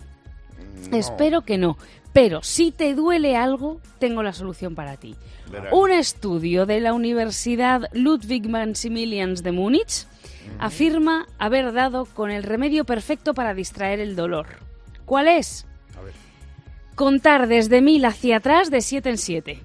Espero 0.93 1.43
que 1.43 1.59
no. 1.59 1.77
Pero 2.13 2.43
si 2.43 2.71
te 2.71 2.95
duele 2.95 3.37
algo, 3.37 3.81
tengo 3.99 4.23
la 4.23 4.33
solución 4.33 4.75
para 4.75 4.97
ti. 4.97 5.17
Un 5.73 5.91
estudio 5.91 6.67
de 6.67 6.81
la 6.81 6.93
Universidad 6.93 7.89
Ludwig 7.93 8.49
Maximilians 8.49 9.43
de 9.43 9.53
Múnich 9.53 10.07
afirma 10.59 11.27
haber 11.39 11.73
dado 11.73 12.07
con 12.07 12.31
el 12.31 12.43
remedio 12.43 12.85
perfecto 12.85 13.35
para 13.35 13.55
distraer 13.55 14.01
el 14.01 14.17
dolor. 14.17 14.47
¿Cuál 15.05 15.29
es? 15.29 15.67
Contar 16.95 17.49
desde 17.49 17.83
mil 17.83 18.05
hacia 18.05 18.37
atrás 18.37 18.71
de 18.71 18.81
siete 18.81 19.11
en 19.11 19.19
siete. 19.19 19.61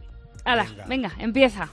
Hala, 0.46 0.68
venga, 0.88 1.14
empieza. 1.20 1.70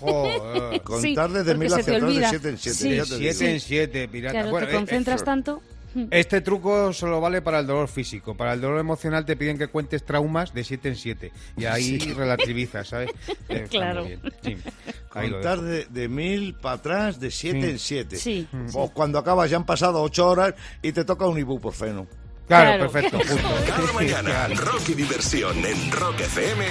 Joder. 0.00 0.80
contar 0.84 1.30
desde 1.30 1.54
porque 1.54 1.58
mil 1.58 1.72
hacia 1.72 1.82
atrás 1.82 2.00
de 2.00 2.06
olvida. 2.06 2.30
siete 2.30 2.48
en 2.48 2.58
siete. 2.58 3.04
Sí. 3.04 3.16
Siete 3.16 3.50
en 3.52 3.60
siete, 3.60 4.08
pirata. 4.08 4.32
Claro, 4.32 4.50
Bueno, 4.50 4.66
te 4.66 4.72
eh, 4.72 4.76
concentras 4.76 5.22
eh, 5.22 5.24
tanto. 5.24 5.62
Este 6.10 6.40
truco 6.40 6.92
solo 6.92 7.20
vale 7.20 7.42
para 7.42 7.60
el 7.60 7.66
dolor 7.66 7.88
físico. 7.88 8.36
Para 8.36 8.52
el 8.52 8.60
dolor 8.60 8.78
emocional 8.80 9.24
te 9.24 9.36
piden 9.36 9.58
que 9.58 9.68
cuentes 9.68 10.04
traumas 10.04 10.52
de 10.52 10.64
7 10.64 10.88
en 10.88 10.96
7. 10.96 11.32
Y 11.56 11.64
ahí 11.64 11.98
relativizas, 12.16 12.88
¿sabes? 12.88 13.10
Eh, 13.48 13.66
Claro. 13.70 14.06
Sí. 14.42 14.56
Contar 15.08 15.60
de, 15.62 15.86
de 15.86 16.08
mil 16.08 16.54
para 16.54 16.74
atrás 16.76 17.18
de 17.20 17.30
siete 17.30 17.60
Sí. 17.62 17.70
en 17.70 17.78
siete. 17.78 18.16
Sí, 18.16 18.48
O 18.74 18.90
cuando 18.92 19.18
acabas 19.18 19.50
ya 19.50 19.56
han 19.56 19.64
pasado 19.66 20.02
ocho 20.02 20.28
horas 20.28 20.54
y 20.82 20.92
te 20.92 21.04
toca 21.04 21.26
un 21.26 21.38
ibuprofeno. 21.38 22.06
Claro, 22.46 22.76
Claro. 22.86 22.92
perfecto, 22.92 23.18
justo. 23.18 23.48
Cada 23.66 23.92
mañana, 23.92 24.46
rock 24.48 24.90
y 24.90 24.94
diversión 24.94 25.56
en 25.64 25.90
Rock 25.90 26.20
FM 26.20 26.64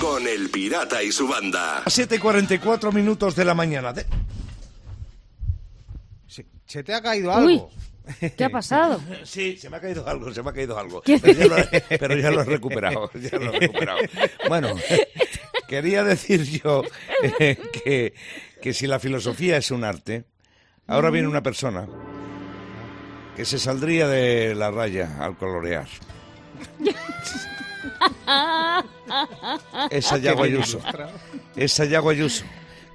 con 0.00 0.26
El 0.26 0.48
Pirata 0.50 1.02
y 1.02 1.12
su 1.12 1.26
banda. 1.28 1.78
A 1.84 1.90
7 1.90 2.16
y 2.16 2.18
44 2.18 2.90
minutos 2.92 3.34
de 3.36 3.44
la 3.44 3.54
mañana. 3.54 3.92
De- 3.92 4.06
Se, 6.26 6.46
se 6.66 6.82
te 6.82 6.94
ha 6.94 7.02
caído 7.02 7.36
Uy. 7.38 7.60
¿Qué 8.36 8.44
ha 8.44 8.50
pasado? 8.50 9.00
Sí, 9.24 9.56
se 9.56 9.70
me 9.70 9.78
ha 9.78 9.80
caído 9.80 10.06
algo, 10.06 10.32
se 10.32 10.42
me 10.42 10.50
ha 10.50 10.52
caído 10.52 10.78
algo. 10.78 11.02
Pero 11.04 11.32
ya, 11.32 11.46
lo 11.46 11.56
pero 11.88 12.16
ya 12.16 12.30
lo 12.30 12.42
he 12.42 12.44
recuperado, 12.44 13.10
ya 13.14 13.38
lo 13.38 13.54
he 13.54 13.60
recuperado. 13.60 13.98
Bueno, 14.48 14.74
quería 15.68 16.04
decir 16.04 16.44
yo 16.44 16.82
eh, 17.38 17.56
que, 17.84 18.14
que 18.60 18.74
si 18.74 18.86
la 18.86 18.98
filosofía 18.98 19.56
es 19.56 19.70
un 19.70 19.84
arte, 19.84 20.24
ahora 20.86 21.10
viene 21.10 21.28
una 21.28 21.42
persona 21.42 21.86
que 23.34 23.44
se 23.44 23.58
saldría 23.58 24.06
de 24.06 24.54
la 24.54 24.70
raya 24.70 25.16
al 25.20 25.36
colorear. 25.36 25.88
Esa 29.90 30.18
Yago 30.18 30.44
Ayuso. 30.44 30.80
Esa 31.56 31.84
Yago 31.84 32.10
Ayuso, 32.10 32.44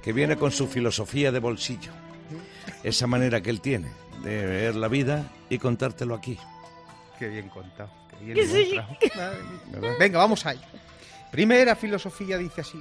que 0.02 0.12
viene 0.12 0.36
con 0.36 0.52
su 0.52 0.66
filosofía 0.66 1.32
de 1.32 1.40
bolsillo. 1.40 1.92
Esa 2.82 3.06
manera 3.06 3.40
que 3.40 3.50
él 3.50 3.60
tiene 3.60 3.90
de 4.22 4.46
ver 4.46 4.76
la 4.76 4.88
vida 4.88 5.30
y 5.48 5.58
contártelo 5.58 6.14
aquí. 6.14 6.38
Qué 7.18 7.28
bien 7.28 7.48
contado. 7.48 7.90
Qué 8.10 8.34
bien 8.34 8.52
mía. 8.70 8.88
Venga, 9.98 10.18
vamos 10.18 10.46
allá. 10.46 10.66
Primera 11.30 11.76
filosofía 11.76 12.38
dice 12.38 12.62
así. 12.62 12.80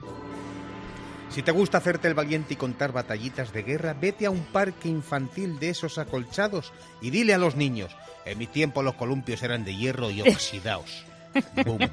Si 1.29 1.44
te 1.44 1.51
gusta 1.51 1.77
hacerte 1.77 2.08
el 2.08 2.15
valiente 2.15 2.56
y 2.56 2.58
contar 2.58 2.91
batallitas 2.91 3.53
de 3.53 3.62
guerra, 3.62 3.94
vete 3.94 4.25
a 4.25 4.32
un 4.32 4.46
parque 4.46 4.89
infantil 4.89 5.60
de 5.60 5.70
esos 5.70 6.00
acolchados 6.00 6.74
y 7.01 7.12
dile 7.12 7.36
a 7.36 7.38
los 7.38 7.56
niños, 7.56 7.96
en 8.25 8.38
mi 8.39 8.48
tiempo 8.48 8.82
los 8.82 8.96
columpios 8.96 9.44
eran 9.44 9.63
de 9.63 9.75
hierro 9.75 10.10
y 10.10 10.22
oxidaos. 10.22 11.06
Boom. 11.65 11.88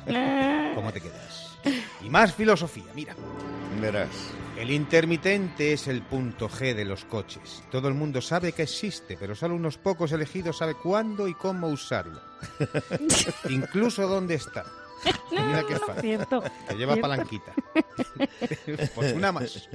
¿Cómo 0.74 0.90
te 0.92 1.02
quedas? 1.02 1.58
Y 2.02 2.08
más 2.08 2.32
filosofía, 2.34 2.84
mira. 2.94 3.14
Verás. 3.80 4.08
El 4.56 4.70
intermitente 4.70 5.72
es 5.74 5.86
el 5.86 6.02
punto 6.02 6.48
G 6.48 6.74
de 6.74 6.84
los 6.86 7.04
coches. 7.04 7.62
Todo 7.70 7.88
el 7.88 7.94
mundo 7.94 8.20
sabe 8.22 8.52
que 8.52 8.62
existe, 8.62 9.16
pero 9.18 9.34
solo 9.34 9.54
unos 9.54 9.76
pocos 9.76 10.12
elegidos 10.12 10.58
sabe 10.58 10.74
cuándo 10.74 11.28
y 11.28 11.34
cómo 11.34 11.68
usarlo. 11.68 12.20
Incluso 13.50 14.08
dónde 14.08 14.34
está. 14.36 14.64
Mira 15.30 15.62
qué 15.68 15.76
fácil. 15.76 16.00
Cierto. 16.00 16.42
Que 16.68 16.74
lleva 16.74 16.94
Cierto. 16.94 17.08
palanquita. 17.08 17.52
Pues 18.94 19.12
una 19.12 19.30
más. 19.32 19.68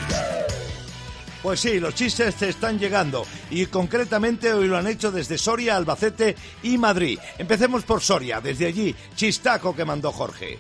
Pues 1.41 1.59
sí, 1.59 1.79
los 1.79 1.95
chistes 1.95 2.35
te 2.35 2.49
están 2.49 2.79
llegando 2.79 3.25
y 3.49 3.65
concretamente 3.67 4.53
hoy 4.53 4.67
lo 4.67 4.77
han 4.77 4.87
hecho 4.87 5.11
desde 5.11 5.37
Soria, 5.37 5.75
Albacete 5.75 6.35
y 6.63 6.77
Madrid. 6.77 7.19
Empecemos 7.37 7.83
por 7.83 8.01
Soria, 8.01 8.41
desde 8.41 8.65
allí, 8.65 8.95
chistaco 9.15 9.75
que 9.75 9.85
mandó 9.85 10.11
Jorge. 10.11 10.57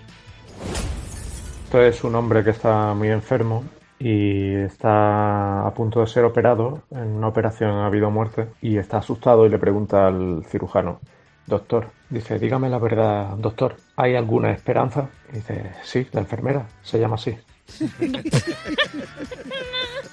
Esto 1.65 1.81
es 1.81 2.03
un 2.03 2.15
hombre 2.15 2.43
que 2.43 2.51
está 2.51 2.93
muy 2.93 3.09
enfermo 3.09 3.63
y 3.99 4.53
está 4.55 5.65
a 5.65 5.73
punto 5.73 6.01
de 6.01 6.07
ser 6.07 6.23
operado 6.23 6.83
en 6.91 7.07
una 7.15 7.27
operación 7.27 7.71
ha 7.71 7.87
habido 7.87 8.11
muerte 8.11 8.47
y 8.61 8.77
está 8.77 8.97
asustado 8.97 9.45
y 9.45 9.49
le 9.49 9.57
pregunta 9.57 10.07
al 10.07 10.45
cirujano, 10.45 10.99
doctor, 11.45 11.87
dice, 12.09 12.37
dígame 12.37 12.69
la 12.69 12.77
verdad, 12.77 13.29
doctor, 13.37 13.77
¿hay 13.95 14.15
alguna 14.15 14.51
esperanza? 14.51 15.09
Y 15.31 15.37
dice, 15.37 15.71
sí, 15.83 16.07
la 16.11 16.21
enfermera, 16.21 16.67
se 16.83 16.99
llama 16.99 17.15
así. 17.15 17.35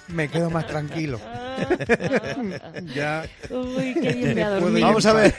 Me 0.09 0.29
quedo 0.29 0.51
más 0.51 0.67
tranquilo. 0.67 1.19
ya. 2.95 3.25
Uy, 3.51 3.95
qué 3.95 4.13
bien 4.13 4.35
me 4.35 4.81
Vamos 4.81 5.07
a 5.07 5.13
ver, 5.13 5.35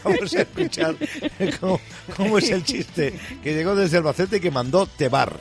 vamos 0.04 0.34
a 0.34 0.42
escuchar 0.42 0.94
cómo, 1.58 1.80
cómo 2.16 2.38
es 2.38 2.50
el 2.50 2.62
chiste 2.62 3.18
que 3.42 3.54
llegó 3.54 3.74
desde 3.74 3.96
Albacete 3.96 4.36
y 4.36 4.40
que 4.40 4.50
mandó 4.50 4.86
Tebar. 4.86 5.32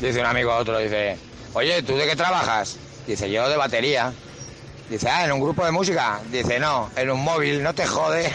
Dice 0.00 0.20
un 0.20 0.26
amigo 0.26 0.52
a 0.52 0.58
otro, 0.58 0.78
dice, 0.78 1.16
oye, 1.54 1.82
¿tú 1.82 1.96
de 1.96 2.06
qué 2.06 2.16
trabajas? 2.16 2.76
Dice, 3.06 3.30
yo 3.30 3.48
de 3.48 3.56
batería. 3.56 4.12
Dice, 4.90 5.08
ah, 5.08 5.24
¿en 5.24 5.32
un 5.32 5.40
grupo 5.40 5.64
de 5.64 5.72
música? 5.72 6.20
Dice, 6.30 6.60
no, 6.60 6.90
en 6.94 7.10
un 7.10 7.24
móvil, 7.24 7.62
no 7.62 7.74
te 7.74 7.86
jode. 7.86 8.30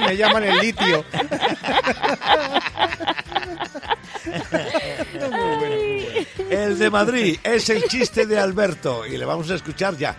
Me 0.00 0.16
llaman 0.16 0.44
el 0.44 0.58
litio. 0.58 1.04
El 6.50 6.78
de 6.78 6.90
Madrid 6.90 7.38
es 7.42 7.68
el 7.70 7.82
chiste 7.84 8.26
de 8.26 8.38
Alberto 8.38 9.04
y 9.06 9.16
le 9.16 9.24
vamos 9.24 9.50
a 9.50 9.54
escuchar 9.54 9.96
ya. 9.96 10.14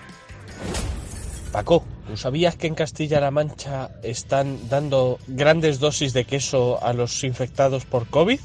Paco, 1.52 1.86
¿tú 2.08 2.18
sabías 2.18 2.56
que 2.56 2.68
en 2.68 2.76
Castilla-La 2.76 3.32
Mancha 3.32 3.90
están 4.02 4.70
dando 4.70 5.20
grandes 5.28 5.80
dosis 5.80 6.14
de 6.14 6.26
queso 6.26 6.82
a 6.84 6.94
los 6.94 7.24
infectados 7.24 7.86
por 7.86 8.08
COVID? 8.08 8.40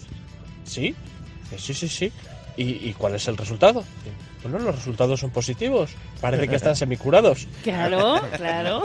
¿Sí? 0.64 0.94
Sí, 1.56 1.74
sí, 1.74 1.88
sí. 1.88 2.12
¿Y, 2.56 2.88
y 2.88 2.94
cuál 2.94 3.14
es 3.14 3.28
el 3.28 3.36
resultado? 3.36 3.84
Bueno, 4.42 4.58
los 4.58 4.76
resultados 4.76 5.20
son 5.20 5.30
positivos. 5.30 5.90
Parece 6.20 6.48
que 6.48 6.56
están 6.56 6.76
semicurados. 6.76 7.46
Claro, 7.62 8.20
claro. 8.36 8.84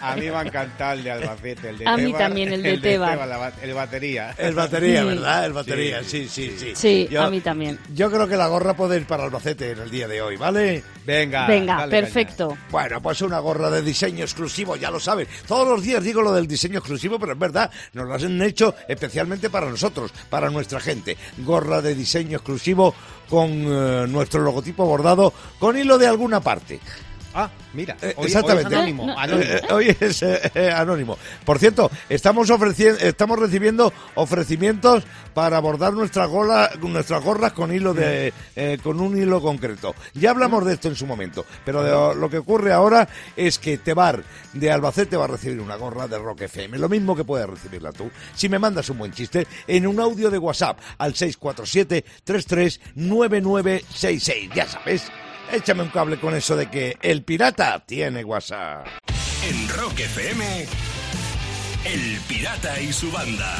A 0.00 0.16
mí 0.16 0.22
me 0.30 0.36
ha 0.36 0.42
encantado 0.42 0.92
el 0.94 1.04
de 1.04 1.10
Albacete, 1.10 1.68
el 1.70 1.78
de 1.78 1.86
A 1.88 1.96
mí 1.96 2.04
Tebar, 2.06 2.18
también 2.20 2.52
el 2.52 2.62
de 2.62 2.78
Tebar. 2.78 3.26
la 3.26 3.36
ba- 3.36 3.52
el 3.62 3.74
batería. 3.74 4.34
El 4.38 4.54
batería, 4.54 5.00
Sí. 5.02 5.06
¿verdad? 5.08 5.46
El 5.46 5.52
batería, 5.52 6.02
sí, 6.04 6.28
sí, 6.28 6.54
sí. 6.58 6.72
Sí, 6.74 7.08
Yo- 7.10 7.22
a 7.22 7.30
mí 7.30 7.40
también. 7.40 7.78
Yo 7.94 8.10
creo 8.10 8.26
que 8.28 8.36
la 8.36 8.46
gorra 8.48 8.74
puede 8.74 8.96
ir 8.96 9.06
para 9.06 9.24
Albacete 9.24 9.72
en 9.72 9.78
el 9.80 9.90
día 9.90 10.08
de 10.08 10.20
hoy, 10.22 10.36
¿vale? 10.36 10.82
Venga, 11.04 11.46
Venga, 11.46 11.76
dale 11.78 11.90
perfecto. 12.02 12.56
Bueno, 12.70 13.00
pues 13.00 13.20
una 13.22 13.38
gorra 13.38 13.70
de 13.70 13.82
diseño 13.82 14.24
exclusivo, 14.24 14.76
ya 14.76 14.90
lo 14.90 14.98
sabes. 14.98 15.28
Todos 15.46 15.66
los 15.68 15.82
días 15.82 16.02
digo 16.02 16.20
lo 16.22 16.32
del 16.32 16.46
diseño 16.46 16.78
exclusivo, 16.78 17.18
pero 17.18 17.32
es 17.32 17.38
verdad, 17.38 17.70
nos 17.92 18.06
lo 18.08 18.14
han 18.14 18.42
hecho 18.42 18.74
especialmente 18.88 19.50
para 19.50 19.68
nosotros, 19.70 20.12
para 20.28 20.50
nuestra 20.50 20.80
gente. 20.80 21.16
Gorra 21.38 21.80
de 21.80 21.94
diseño 21.94 22.36
exclusivo 22.38 22.94
con 23.28 23.50
eh, 23.50 24.06
nuestro 24.08 24.42
logotipo 24.42 24.84
bordado 24.84 25.32
con 25.58 25.76
hilo 25.76 25.98
de 25.98 26.06
alguna 26.06 26.40
parte. 26.40 26.80
Ah, 27.38 27.50
mira, 27.74 27.94
Eh, 28.00 28.14
hoy- 28.16 28.16
hoy 28.16 28.24
exactamente. 28.28 28.68
es 28.70 28.74
anónimo, 28.76 29.06
No, 29.06 29.18
anónimo. 29.18 29.52
Eh, 29.52 29.60
hoy 29.70 29.94
es 30.00 30.22
eh, 30.22 30.50
eh, 30.54 30.70
anónimo. 30.70 31.18
Por 31.44 31.58
cierto, 31.58 31.90
estamos 32.08 32.48
ofreciendo, 32.48 32.98
estamos 33.00 33.38
recibiendo 33.38 33.92
ofrecimientos 34.14 35.04
para 35.34 35.58
bordar 35.60 35.92
nuestras 35.92 36.30
gola- 36.30 36.70
nuestras 36.80 37.22
gorras 37.22 37.52
con 37.52 37.74
hilo 37.74 37.92
de, 37.92 38.32
eh, 38.56 38.78
con 38.82 38.98
un 39.00 39.18
hilo 39.18 39.42
concreto. 39.42 39.94
Ya 40.14 40.30
hablamos 40.30 40.64
de 40.64 40.72
esto 40.72 40.88
en 40.88 40.96
su 40.96 41.04
momento, 41.06 41.44
pero 41.62 41.82
de- 41.82 42.14
lo 42.18 42.30
que 42.30 42.38
ocurre 42.38 42.72
ahora 42.72 43.06
es 43.36 43.58
que 43.58 43.76
Tebar 43.76 44.22
de 44.54 44.72
Albacete 44.72 45.18
va 45.18 45.24
a 45.24 45.28
recibir 45.28 45.60
una 45.60 45.76
gorra 45.76 46.08
de 46.08 46.16
Rock 46.16 46.40
FM, 46.42 46.78
lo 46.78 46.88
mismo 46.88 47.14
que 47.14 47.24
puedes 47.24 47.46
recibirla 47.46 47.92
tú. 47.92 48.10
Si 48.34 48.48
me 48.48 48.58
mandas 48.58 48.88
un 48.88 48.96
buen 48.96 49.12
chiste 49.12 49.46
en 49.66 49.86
un 49.86 50.00
audio 50.00 50.30
de 50.30 50.38
WhatsApp 50.38 50.78
al 50.96 51.14
647 51.14 52.02
339966, 52.24 54.48
ya 54.54 54.66
sabes. 54.66 55.02
Échame 55.52 55.82
un 55.82 55.88
cable 55.88 56.18
con 56.18 56.34
eso 56.34 56.56
de 56.56 56.66
que 56.68 56.96
el 57.02 57.22
pirata 57.22 57.82
tiene 57.86 58.24
WhatsApp. 58.24 58.86
En 59.48 59.68
Rock 59.68 60.00
FM, 60.00 60.66
El 61.84 62.18
Pirata 62.28 62.80
y 62.80 62.92
su 62.92 63.10
banda. 63.12 63.54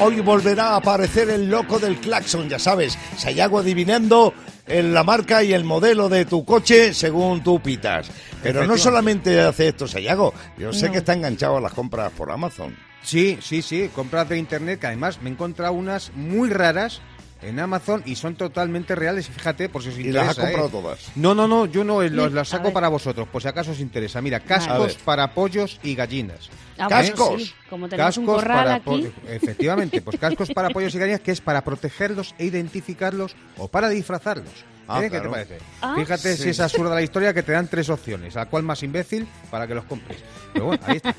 Hoy 0.00 0.20
volverá 0.20 0.70
a 0.70 0.76
aparecer 0.76 1.28
el 1.28 1.50
loco 1.50 1.78
del 1.78 1.96
claxon, 1.98 2.48
ya 2.48 2.58
sabes. 2.58 2.96
Sayago 3.18 3.58
adivinando 3.58 4.32
en 4.66 4.94
la 4.94 5.02
marca 5.04 5.42
y 5.42 5.52
el 5.52 5.64
modelo 5.64 6.08
de 6.08 6.24
tu 6.24 6.44
coche 6.44 6.94
según 6.94 7.42
tú 7.42 7.60
pitas. 7.60 8.10
Pero 8.42 8.64
no 8.66 8.78
solamente 8.78 9.40
hace 9.40 9.68
esto 9.68 9.86
Sayago. 9.86 10.32
Yo 10.56 10.72
sé 10.72 10.86
No. 10.86 10.92
que 10.92 10.98
está 10.98 11.12
enganchado 11.12 11.56
a 11.58 11.60
las 11.60 11.72
compras 11.74 12.10
por 12.12 12.30
Amazon. 12.30 12.74
Sí, 13.02 13.38
sí, 13.42 13.60
sí, 13.62 13.90
compras 13.92 14.28
de 14.28 14.38
internet, 14.38 14.78
que 14.80 14.86
además 14.86 15.20
me 15.20 15.28
he 15.28 15.32
encontrado 15.32 15.72
unas 15.72 16.12
muy 16.14 16.48
raras 16.50 17.00
en 17.42 17.58
Amazon 17.60 18.02
y 18.06 18.14
son 18.16 18.34
totalmente 18.36 18.94
reales. 18.94 19.28
Y 19.28 19.32
Fíjate, 19.32 19.68
por 19.68 19.82
si 19.82 19.88
os 19.90 19.96
Y 19.98 20.02
interesa. 20.02 20.24
las 20.26 20.38
ha 20.38 20.42
comprado 20.42 20.66
¿eh? 20.68 20.70
todas. 20.70 21.10
No, 21.16 21.34
no, 21.34 21.46
no, 21.48 21.66
yo 21.66 21.84
no, 21.84 22.02
eh, 22.02 22.10
los, 22.10 22.32
las 22.32 22.48
saco 22.48 22.72
para 22.72 22.88
vosotros, 22.88 23.28
por 23.28 23.42
si 23.42 23.48
acaso 23.48 23.72
os 23.72 23.80
interesa. 23.80 24.20
Mira, 24.22 24.40
cascos 24.40 24.94
para 25.04 25.32
pollos 25.34 25.78
y 25.82 25.94
gallinas. 25.94 26.48
Ah, 26.78 26.88
bueno, 26.88 27.08
Cascos. 27.10 27.42
sí, 27.42 27.52
Como 27.68 27.88
tenemos 27.88 28.16
un 28.16 28.24
Cascos 28.26 28.42
corral 28.42 28.64
para 28.82 28.96
aquí. 28.96 29.12
Efectivamente, 29.28 30.00
pues 30.02 30.18
cascos 30.18 30.50
para 30.50 30.68
pollos 30.70 30.94
y 30.94 30.98
gallinas, 30.98 31.20
que 31.20 31.30
es 31.32 31.40
para 31.40 31.62
protegerlos 31.62 32.34
e 32.38 32.46
identificarlos 32.46 33.36
o 33.58 33.68
para 33.68 33.88
disfrazarlos. 33.88 34.52
Ah, 34.88 34.98
¿Eh? 34.98 35.02
¿Qué 35.04 35.10
claro. 35.10 35.24
te 35.24 35.30
parece? 35.30 35.58
Ah. 35.80 35.94
Fíjate 35.96 36.36
Sí. 36.36 36.42
si 36.42 36.48
es 36.50 36.60
absurda 36.60 36.94
la 36.94 37.02
historia 37.02 37.32
que 37.32 37.42
te 37.44 37.52
dan 37.52 37.68
tres 37.68 37.88
opciones, 37.88 38.36
a 38.36 38.46
cuál 38.46 38.64
más 38.64 38.82
imbécil 38.82 39.26
para 39.50 39.66
que 39.66 39.74
los 39.74 39.84
compres. 39.84 40.18
Pero 40.52 40.66
bueno, 40.66 40.82
ahí 40.86 40.96
está. 40.96 41.14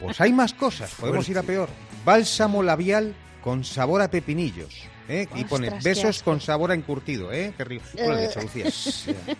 Pues 0.00 0.20
hay 0.20 0.32
más 0.32 0.52
cosas, 0.52 0.92
podemos 0.98 1.28
ir 1.28 1.38
a 1.38 1.42
peor. 1.44 1.68
Bálsamo 2.04 2.62
labial 2.62 3.14
con 3.40 3.62
sabor 3.64 4.02
a 4.02 4.10
pepinillos. 4.10 4.82
¿Eh? 5.08 5.28
Y 5.34 5.44
pone 5.44 5.70
besos 5.82 6.22
con 6.22 6.40
sabor 6.40 6.70
a 6.70 6.74
encurtido. 6.74 7.32
¿eh? 7.32 7.52
Qué 7.56 7.64
rico. 7.64 7.84
Tú 7.92 7.98
lo 8.02 8.12
has 8.14 8.20
dicho, 8.28 8.40
Lucía. 8.42 8.64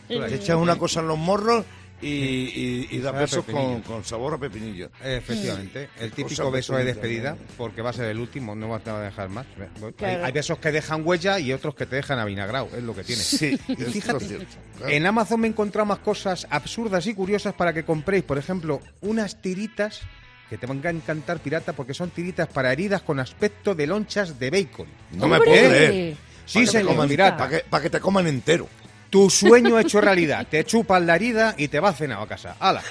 Tú 0.09 0.15
lo 0.15 0.25
has 0.25 0.31
Te 0.31 0.35
dicho. 0.39 0.45
echas 0.45 0.57
una 0.57 0.77
cosa 0.77 1.01
en 1.01 1.09
los 1.09 1.19
morros 1.19 1.65
y, 2.03 2.09
y, 2.09 2.89
y 2.91 2.99
da 2.99 3.11
Sabe 3.13 3.19
a 3.19 3.21
besos 3.23 3.45
con, 3.45 3.55
pepinillo. 3.55 3.83
con 3.85 4.05
sabor 4.05 4.35
a 4.35 4.39
pepinillo. 4.39 4.91
Efectivamente, 5.03 5.89
el 6.01 6.11
típico 6.11 6.43
cosa 6.43 6.51
beso 6.51 6.77
de 6.77 6.85
despedida, 6.85 7.31
¿no? 7.31 7.39
porque 7.57 7.81
va 7.81 7.91
a 7.91 7.93
ser 7.95 8.07
el 8.07 8.19
último, 8.19 8.55
no 8.55 8.69
vas 8.69 8.87
a 8.87 9.01
dejar 9.01 9.31
más. 9.31 9.47
Hay, 9.59 9.93
Claro. 9.93 10.25
hay 10.27 10.33
besos 10.33 10.59
que 10.59 10.71
dejan 10.73 11.07
huella 11.07 11.39
y 11.39 11.53
otros 11.53 11.75
que 11.75 11.87
te 11.87 11.97
dejan 11.97 12.19
avinagrado, 12.19 12.69
es 12.77 12.83
lo 12.83 12.95
que 12.95 13.05
tiene. 13.05 13.23
Sí, 13.23 13.59
Y 13.69 13.77
fíjate, 13.77 14.25
es 14.25 14.29
cierto, 14.29 14.47
claro. 14.77 14.93
en 14.93 15.07
Amazon 15.07 15.41
me 15.41 15.47
he 15.47 15.51
encontrado 15.51 15.87
más 15.87 16.01
cosas 16.01 16.47
absurdas 16.51 17.07
y 17.07 17.15
curiosas 17.15 17.55
para 17.55 17.73
que 17.73 17.85
compréis, 17.85 18.25
por 18.25 18.37
ejemplo, 18.37 18.81
unas 19.01 19.41
tiritas 19.41 20.03
que 20.49 20.59
te 20.59 20.67
van 20.67 20.81
a 20.85 20.91
encantar, 20.91 21.39
pirata, 21.39 21.73
porque 21.73 21.95
son 21.95 22.11
tiritas 22.11 22.49
para 22.49 22.73
heridas 22.73 23.03
con 23.03 23.19
aspecto 23.21 23.75
de 23.75 23.87
lonchas 23.87 24.39
de 24.39 24.51
bacon. 24.51 24.87
No 25.13 25.29
me 25.29 25.39
puedo 25.39 25.53
creer. 25.53 26.17
Sí, 26.47 26.67
señor, 26.67 27.09
pirata. 27.09 27.37
Para 27.37 27.51
que, 27.51 27.65
pa' 27.69 27.81
que 27.81 27.91
te 27.91 28.01
coman 28.01 28.27
entero. 28.27 28.69
Tu 29.11 29.31
sueño 29.31 29.79
hecho 29.79 30.01
realidad. 30.01 30.47
Te 30.51 30.65
chupan 30.65 31.07
la 31.07 31.17
herida 31.17 31.55
y 31.57 31.69
te 31.69 31.79
vas 31.81 31.97
cenado 31.97 32.23
a 32.23 32.29
casa. 32.29 32.57
¡Hala! 32.59 32.83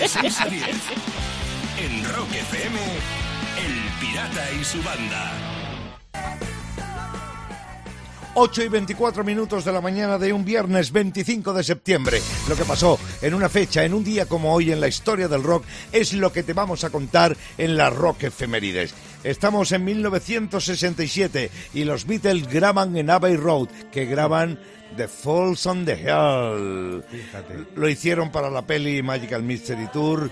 De 0.00 0.08
6 0.08 0.40
a 0.40 0.46
10. 0.46 0.62
En 1.78 2.04
Rock 2.14 2.32
FM, 2.32 2.78
El 3.66 4.00
Pirata 4.00 4.52
y 4.52 4.64
su 4.64 4.82
banda. 4.82 5.32
8 8.38 8.64
y 8.64 8.68
24 8.68 9.24
minutos 9.24 9.64
de 9.64 9.72
la 9.72 9.80
mañana 9.80 10.18
de 10.18 10.30
un 10.30 10.44
viernes 10.44 10.92
25 10.92 11.54
de 11.54 11.64
septiembre. 11.64 12.20
Lo 12.50 12.54
que 12.54 12.66
pasó 12.66 12.98
en 13.22 13.32
una 13.32 13.48
fecha, 13.48 13.82
en 13.82 13.94
un 13.94 14.04
día 14.04 14.26
como 14.26 14.52
hoy 14.52 14.70
en 14.70 14.78
la 14.78 14.88
historia 14.88 15.26
del 15.26 15.42
rock, 15.42 15.64
es 15.90 16.12
lo 16.12 16.30
que 16.30 16.42
te 16.42 16.52
vamos 16.52 16.84
a 16.84 16.90
contar 16.90 17.34
en 17.56 17.78
las 17.78 17.94
Rock 17.94 18.24
Efemérides. 18.24 18.94
Estamos 19.24 19.72
en 19.72 19.86
1967 19.86 21.50
y 21.72 21.84
los 21.84 22.06
Beatles 22.06 22.46
graban 22.46 22.94
en 22.98 23.08
Abbey 23.08 23.36
Road, 23.36 23.68
que 23.90 24.04
graban 24.04 24.60
The 24.98 25.08
Falls 25.08 25.64
on 25.64 25.86
the 25.86 25.94
Hill. 25.94 27.02
Fíjate. 27.10 27.64
Lo 27.74 27.88
hicieron 27.88 28.30
para 28.30 28.50
la 28.50 28.66
peli 28.66 29.02
Magical 29.02 29.44
Mystery 29.44 29.86
Tour. 29.94 30.30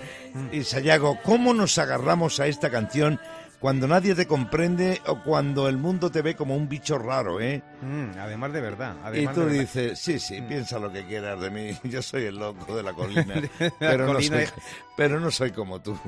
Y 0.52 0.62
Sayago, 0.64 1.18
¿cómo 1.22 1.54
nos 1.54 1.78
agarramos 1.78 2.38
a 2.38 2.48
esta 2.48 2.68
canción 2.68 3.18
cuando 3.60 3.88
nadie 3.88 4.14
te 4.14 4.26
comprende 4.26 5.00
o 5.06 5.22
cuando 5.22 5.68
el 5.68 5.78
mundo 5.78 6.10
te 6.10 6.20
ve 6.20 6.34
como 6.34 6.54
un 6.56 6.68
bicho 6.68 6.98
raro, 6.98 7.40
eh? 7.40 7.62
Mm, 7.80 8.18
además 8.18 8.52
de 8.52 8.60
verdad. 8.60 8.94
Y 9.14 9.26
tú 9.28 9.40
verdad. 9.40 9.46
dices, 9.52 9.98
sí, 9.98 10.18
sí, 10.18 10.42
piensa 10.42 10.78
lo 10.78 10.92
que 10.92 11.04
quieras 11.06 11.40
de 11.40 11.50
mí, 11.50 11.70
yo 11.84 12.02
soy 12.02 12.24
el 12.24 12.36
loco 12.38 12.76
de 12.76 12.82
la 12.82 12.92
colina, 12.94 13.34
pero, 13.78 14.12
no 14.12 14.20
soy, 14.20 14.44
pero 14.96 15.18
no 15.20 15.30
soy 15.30 15.50
como 15.52 15.80
tú. 15.80 15.98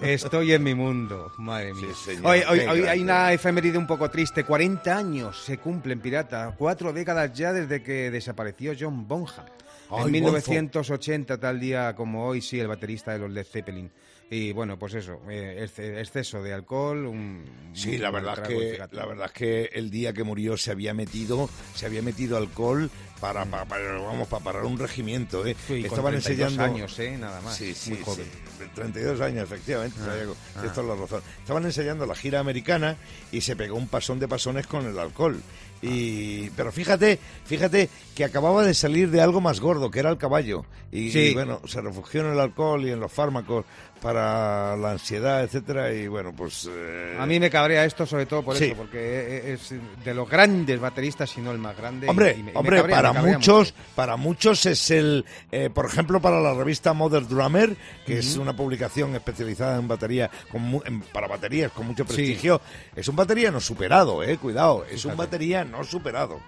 Estoy 0.00 0.52
en 0.52 0.62
mi 0.62 0.74
mundo, 0.74 1.30
madre 1.38 1.74
mía. 1.74 1.86
Sí, 1.94 2.14
señor. 2.16 2.26
hoy 2.32 2.42
hoy- 2.48 2.60
hoy 2.60 2.82
hay 2.86 3.00
una 3.00 3.32
efeméride 3.32 3.76
un 3.78 3.86
poco 3.86 4.08
triste. 4.10 4.44
40 4.44 4.96
años 4.96 5.42
se 5.44 5.58
cumplen, 5.58 6.00
pirata. 6.00 6.54
Cuatro 6.56 6.92
décadas 6.92 7.32
ya 7.34 7.52
desde 7.52 7.82
que 7.82 8.10
desapareció 8.10 8.72
John 8.78 9.06
Bonham. 9.06 9.44
Ay, 9.90 10.04
en 10.06 10.12
1980, 10.12 11.38
tal 11.38 11.60
día 11.60 11.94
como 11.94 12.26
hoy, 12.26 12.40
sí, 12.40 12.58
el 12.58 12.68
baterista 12.68 13.12
de 13.12 13.18
los 13.18 13.30
Led 13.30 13.44
Zeppelin. 13.44 13.90
Y 14.30 14.52
bueno, 14.52 14.78
pues 14.78 14.94
eso, 14.94 15.20
eh, 15.28 15.66
exce- 15.68 15.98
exceso 15.98 16.42
de 16.42 16.54
alcohol. 16.54 17.06
Un, 17.06 17.44
Sí, 17.74 17.98
la 17.98 18.10
verdad, 18.10 18.38
es 18.42 18.48
que, 18.48 18.78
la 18.92 19.06
verdad 19.06 19.26
es 19.26 19.32
que 19.32 19.64
el 19.74 19.90
día 19.90 20.12
que 20.12 20.24
murió 20.24 20.56
se 20.56 20.70
había 20.70 20.94
metido, 20.94 21.48
se 21.74 21.86
había 21.86 22.00
metido 22.02 22.36
alcohol 22.36 22.90
para, 23.20 23.44
para, 23.44 23.64
para- 23.66 23.92
vamos, 24.00 24.28
para 24.28 24.42
parar 24.44 24.64
un 24.64 24.78
regimiento, 24.78 25.46
¿eh? 25.46 25.54
Sí, 25.66 25.82
Estaban 25.84 26.12
32 26.12 26.50
enseñando 26.50 26.64
años, 26.64 26.98
¿eh? 26.98 27.16
Nada 27.18 27.40
más. 27.42 27.56
Sí, 27.56 27.74
sí, 27.74 27.90
Muy 27.90 28.00
joven. 28.02 28.24
sí. 28.26 28.38
32 28.74 29.20
años, 29.20 29.44
efectivamente. 29.44 29.96
Ah, 30.02 30.06
Sayago. 30.06 30.36
ah. 30.56 30.62
Esto 30.66 30.80
es 30.82 30.86
la 30.86 30.94
razón. 30.94 31.22
Estaban 31.40 31.64
ensayando 31.64 32.06
la 32.06 32.14
gira 32.14 32.40
americana 32.40 32.96
y 33.30 33.40
se 33.40 33.56
pegó 33.56 33.76
un 33.76 33.88
pasón 33.88 34.18
de 34.18 34.28
pasones 34.28 34.66
con 34.66 34.86
el 34.86 34.98
alcohol. 34.98 35.40
Y, 35.84 36.48
pero 36.50 36.70
fíjate, 36.70 37.18
fíjate 37.44 37.88
que 38.14 38.24
acababa 38.24 38.62
de 38.64 38.72
salir 38.72 39.10
de 39.10 39.20
algo 39.20 39.40
más 39.40 39.58
gordo, 39.58 39.90
que 39.90 39.98
era 39.98 40.10
el 40.10 40.16
caballo. 40.18 40.64
Y, 40.92 41.10
Sí. 41.10 41.18
y, 41.30 41.34
bueno, 41.34 41.60
se 41.66 41.80
refugió 41.80 42.20
en 42.20 42.32
el 42.34 42.38
alcohol 42.40 42.86
y 42.86 42.90
en 42.92 43.00
los 43.00 43.10
fármacos 43.10 43.64
para 44.00 44.76
la 44.76 44.92
ansiedad, 44.92 45.42
etcétera. 45.42 45.92
Y 45.92 46.06
bueno, 46.06 46.32
pues. 46.36 46.68
eh, 46.70 47.16
A 47.18 47.26
mí 47.26 47.40
me 47.40 47.50
cabrea 47.50 47.84
esto 47.84 48.04
sobre 48.06 48.26
todo 48.26 48.42
por 48.44 48.56
Sí. 48.56 48.66
eso, 48.66 48.76
porque 48.76 49.52
es 49.54 49.74
de 50.04 50.14
los 50.14 50.28
grandes 50.28 50.78
bateristas, 50.80 51.30
si 51.30 51.40
no 51.40 51.50
el 51.50 51.58
más 51.58 51.76
grande. 51.76 52.08
Hombre, 52.08 52.36
y 52.38 52.42
me- 52.42 52.52
hombre, 52.54 52.76
cabrea, 52.78 52.96
para 52.96 53.12
muchos, 53.14 53.72
mucho. 53.72 53.74
para 53.96 54.16
muchos 54.16 54.66
es 54.66 54.90
el, 54.90 55.24
eh, 55.50 55.70
por 55.72 55.86
ejemplo, 55.86 56.20
para 56.20 56.40
la 56.40 56.54
revista 56.54 56.92
Mother 56.92 57.26
Drummer, 57.26 57.76
que 58.06 58.18
es 58.18 58.36
una 58.36 58.51
publicación 58.54 59.14
especializada 59.14 59.78
en 59.78 59.88
batería, 59.88 60.30
con 60.50 60.62
mu- 60.62 60.82
en- 60.84 61.00
para 61.00 61.26
baterías 61.28 61.72
con 61.72 61.86
mucho 61.86 62.04
Sí. 62.04 62.14
prestigio, 62.14 62.60
es 62.94 63.06
un 63.08 63.16
batería 63.16 63.50
no 63.50 63.60
superado, 63.60 64.22
eh, 64.22 64.36
cuidado, 64.38 64.84
es 64.90 65.04
un 65.04 65.16
batería 65.16 65.64
no 65.64 65.84
superado. 65.84 66.40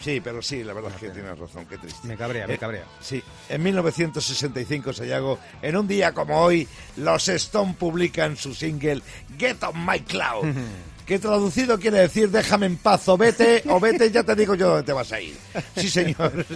Sí, 0.00 0.20
pero 0.20 0.42
sí, 0.42 0.62
la 0.64 0.72
verdad 0.72 0.92
es 0.94 1.00
que 1.00 1.10
tienes 1.10 1.38
razón, 1.38 1.66
qué 1.66 1.78
triste. 1.78 2.06
Me 2.08 2.16
cabrea, 2.16 2.46
me 2.46 2.54
Eh, 2.54 2.58
cabrea. 2.58 2.84
Sí, 3.00 3.22
en 3.48 3.62
1965, 3.62 4.92
Sayago, 4.92 5.38
en 5.62 5.76
un 5.76 5.86
día 5.88 6.12
como 6.12 6.40
hoy, 6.40 6.66
los 6.96 7.28
Stone 7.28 7.74
publican 7.78 8.36
su 8.36 8.54
single 8.54 9.02
Get 9.38 9.62
on 9.62 9.84
My 9.86 10.00
Cloud. 10.00 10.44
que 11.10 11.18
traducido 11.18 11.76
quiere 11.76 11.98
decir 11.98 12.30
déjame 12.30 12.66
en 12.66 12.76
paz 12.76 13.08
o 13.08 13.16
vete, 13.18 13.64
o 13.68 13.80
vete, 13.80 14.12
ya 14.12 14.22
te 14.22 14.36
digo 14.36 14.54
yo 14.54 14.68
dónde 14.68 14.84
te 14.84 14.92
vas 14.92 15.10
a 15.10 15.20
ir. 15.20 15.36
Sí, 15.76 15.90
señor. 15.90 16.46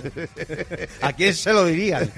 ¿A 1.03 1.13
quién 1.13 1.35
se 1.35 1.53
lo 1.53 1.65
dirían? 1.65 2.09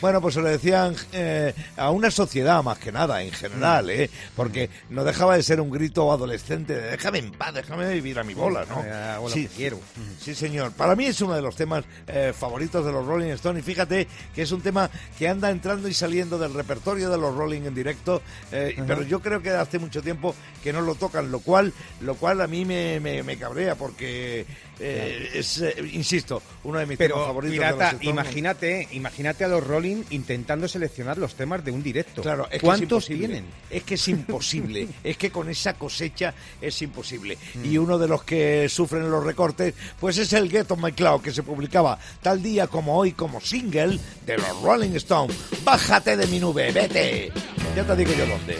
bueno, 0.00 0.20
pues 0.20 0.34
se 0.34 0.40
lo 0.40 0.46
decían 0.48 0.94
eh, 1.12 1.52
a 1.76 1.90
una 1.90 2.12
sociedad 2.12 2.62
más 2.62 2.78
que 2.78 2.92
nada, 2.92 3.20
en 3.24 3.32
general, 3.32 3.90
¿eh? 3.90 4.08
Porque 4.36 4.70
no 4.90 5.02
dejaba 5.02 5.36
de 5.36 5.42
ser 5.42 5.60
un 5.60 5.68
grito 5.68 6.12
adolescente 6.12 6.74
de 6.76 6.92
déjame 6.92 7.18
en 7.18 7.32
paz, 7.32 7.52
déjame 7.54 7.92
vivir 7.92 8.20
a 8.20 8.22
mi 8.22 8.34
bola, 8.34 8.64
¿no? 8.68 9.28
Sí, 9.28 9.48
quiero. 9.56 9.80
Sí, 10.20 10.36
señor. 10.36 10.70
Para 10.70 10.94
mí 10.94 11.06
es 11.06 11.20
uno 11.22 11.34
de 11.34 11.42
los 11.42 11.56
temas 11.56 11.82
eh, 12.06 12.32
favoritos 12.38 12.86
de 12.86 12.92
los 12.92 13.04
Rolling 13.04 13.30
Stones. 13.32 13.64
Y 13.64 13.66
fíjate 13.66 14.06
que 14.32 14.42
es 14.42 14.52
un 14.52 14.60
tema 14.60 14.88
que 15.18 15.26
anda 15.26 15.50
entrando 15.50 15.88
y 15.88 15.94
saliendo 15.94 16.38
del 16.38 16.54
repertorio 16.54 17.10
de 17.10 17.18
los 17.18 17.34
Rolling 17.34 17.62
en 17.62 17.74
directo. 17.74 18.22
eh, 18.52 18.80
Pero 18.86 19.02
yo 19.02 19.18
creo 19.18 19.42
que 19.42 19.50
hace 19.50 19.80
mucho 19.80 20.00
tiempo 20.02 20.36
que 20.62 20.72
no 20.72 20.82
lo 20.82 20.94
tocan, 20.94 21.31
lo 21.32 21.40
cual, 21.40 21.72
lo 22.02 22.14
cual 22.14 22.40
a 22.40 22.46
mí 22.46 22.64
me, 22.64 23.00
me- 23.00 23.22
me 23.24 23.36
cabrea 23.36 23.74
porque 23.74 24.46
eh, 24.78 25.30
es, 25.34 25.58
eh, 25.60 25.74
insisto, 25.92 26.42
uno 26.64 26.78
de 26.78 26.86
mis 26.86 26.98
temas 26.98 27.12
Pero, 27.14 27.26
favoritos. 27.26 27.52
pirata, 27.54 27.76
los 27.84 27.92
Stones. 27.94 28.08
imagínate, 28.08 28.88
imagínate 28.92 29.44
a 29.44 29.48
los 29.48 29.66
Rolling 29.66 30.02
intentando 30.10 30.68
seleccionar 30.68 31.18
los 31.18 31.34
temas 31.34 31.64
de 31.64 31.70
un 31.72 31.82
directo. 31.82 32.22
Claro, 32.22 32.44
es 32.44 32.50
que 32.50 32.56
es 32.56 32.62
¿Cuántos 32.62 33.06
tienen? 33.06 33.44
Es 33.70 33.82
que 33.82 33.94
es 33.94 34.08
imposible. 34.08 34.88
es 35.04 35.16
que 35.16 35.30
con 35.30 35.48
esa 35.50 35.74
cosecha 35.74 36.34
es 36.60 36.80
imposible. 36.82 37.38
Mm. 37.54 37.64
Y 37.64 37.78
uno 37.78 37.98
de 37.98 38.08
los 38.08 38.22
que 38.24 38.68
sufren 38.68 39.10
los 39.10 39.24
recortes, 39.24 39.74
pues 39.98 40.18
es 40.18 40.32
el 40.32 40.50
Get 40.50 40.70
on 40.70 40.82
My 40.82 40.92
Cloud, 40.92 41.20
que 41.22 41.32
se 41.32 41.42
publicaba 41.42 41.98
tal 42.22 42.42
día 42.42 42.66
como 42.66 42.96
hoy 42.96 43.12
como 43.12 43.40
single 43.40 43.98
de 44.26 44.36
los 44.36 44.62
Rolling 44.62 44.94
Stones. 44.96 45.36
Bájate 45.64 46.16
de 46.16 46.26
mi 46.26 46.38
nube, 46.40 46.70
vete. 46.72 47.32
Ya 47.74 47.84
te 47.86 47.96
digo 47.96 48.10
yo 48.12 48.26
dónde. 48.26 48.56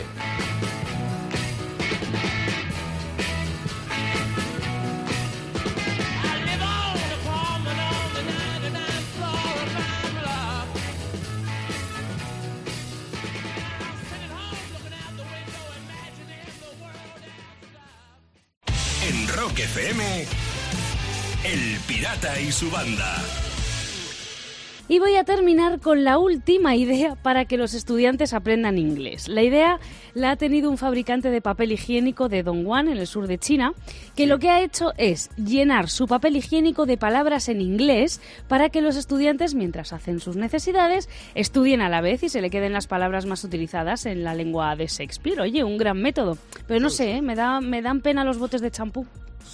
Rock 19.43 19.59
FM, 19.59 20.05
El 21.43 21.81
Pirata 21.89 22.41
y 22.41 22.53
su 22.53 22.71
banda. 22.71 23.13
Y 24.87 25.01
voy 25.01 25.17
a 25.17 25.25
terminar 25.25 25.81
con 25.81 26.05
la 26.05 26.19
última 26.19 26.77
idea 26.77 27.17
para 27.17 27.45
que 27.45 27.57
los 27.57 27.75
estudiantes 27.75 28.35
aprendan 28.35 28.79
inglés. 28.79 29.27
La 29.27 29.43
idea 29.43 29.81
la 30.15 30.31
ha 30.31 30.37
tenido 30.37 30.71
un 30.71 30.79
fabricante 30.79 31.31
de 31.31 31.41
papel 31.41 31.73
higiénico 31.73 32.29
de 32.29 32.45
Dongguan, 32.45 32.87
en 32.87 32.99
el 32.99 33.07
sur 33.09 33.27
de 33.27 33.39
China, 33.39 33.73
que 34.15 34.29
lo 34.29 34.39
que 34.39 34.49
ha 34.49 34.63
hecho 34.63 34.93
es 34.97 35.31
llenar 35.37 35.89
su 35.89 36.07
papel 36.07 36.37
higiénico 36.37 36.87
de 36.87 36.97
palabras 36.97 37.49
en 37.49 37.61
inglés 37.61 38.21
para 38.47 38.69
que 38.69 38.81
los 38.81 38.95
estudiantes, 38.95 39.57
mientras 39.57 39.93
hacen 39.93 40.21
sus 40.21 40.37
necesidades, 40.37 41.09
estudien 41.35 41.81
a 41.81 41.89
la 41.89 42.01
vez 42.01 42.23
y 42.23 42.29
se 42.29 42.43
le 42.43 42.51
queden 42.51 42.73
las 42.73 42.87
palabras 42.87 43.27
más 43.27 43.43
utilizadas 43.43 44.07
en 44.07 44.23
la 44.23 44.35
lengua 44.35 44.77
de 44.77 44.87
Shakespeare. 44.87 45.41
Oye, 45.41 45.65
un 45.65 45.79
gran 45.79 46.01
método. 46.01 46.39
Pero 46.69 46.79
no 46.79 46.91
sé, 46.91 47.17
¿eh? 47.17 47.23
me, 47.23 47.35
da, 47.35 47.61
me 47.61 47.83
dan 47.83 48.03
pena 48.03 48.23
los 48.23 48.39
botes 48.39 48.61
de 48.61 48.71
champú. 48.71 49.05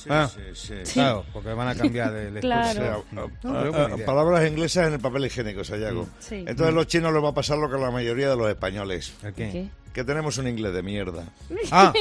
Ah, 0.09 0.31
sí. 0.55 0.75
Claro, 0.93 1.25
porque 1.33 1.53
van 1.53 1.69
a 1.69 1.75
cambiar 1.75 2.13
de 2.13 2.41
Claro. 2.41 3.05
Ah, 3.17 3.27
buena 3.43 3.95
idea. 3.95 4.07
palabras 4.07 4.49
inglesas 4.49 4.87
en 4.89 4.95
el 4.95 5.01
papel 5.01 5.27
higiénico, 5.27 5.65
Sayago. 5.65 6.09
Sí. 6.21 6.45
Entonces 6.47 6.75
los 6.75 6.87
chinos 6.87 7.13
les 7.13 7.23
va 7.23 7.31
a 7.31 7.35
pasar 7.35 7.59
lo 7.59 7.69
que 7.69 7.77
a 7.77 7.79
la 7.79 7.91
mayoría 7.91 8.31
de 8.31 8.37
los 8.37 8.49
españoles. 8.49 9.13
¿El 9.23 9.35
qué? 9.35 9.51
¿Qué? 9.51 9.69
Que 9.93 10.05
tenemos 10.05 10.39
un 10.39 10.47
inglés 10.47 10.73
de 10.75 10.83
mierda. 10.83 11.25
Ah, 11.73 11.93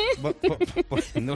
pues 0.88 1.15
no, 1.15 1.36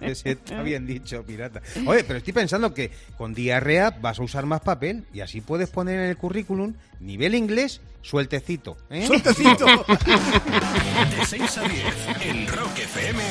pues 0.00 0.22
está 0.24 0.62
bien 0.62 0.84
dicho, 0.86 1.22
pirata. 1.22 1.62
Oye, 1.86 2.02
pero 2.02 2.18
estoy 2.18 2.32
pensando 2.32 2.74
que 2.74 2.90
con 3.16 3.34
diarrea 3.34 3.90
vas 3.90 4.18
a 4.18 4.22
usar 4.22 4.44
más 4.46 4.62
papel 4.62 5.04
y 5.12 5.20
así 5.20 5.40
puedes 5.40 5.70
poner 5.70 6.00
en 6.00 6.06
el 6.10 6.16
currículum 6.16 6.74
nivel 6.98 7.34
inglés 7.36 7.80
sueltecito. 8.00 8.76
¿eh? 8.90 9.06
¡Sueltecito! 9.06 9.64
De 9.86 11.26
6 11.26 11.58
a 11.58 11.62
10, 11.62 11.84
en 12.26 12.48
Rock 12.48 12.78
FM, 12.78 13.22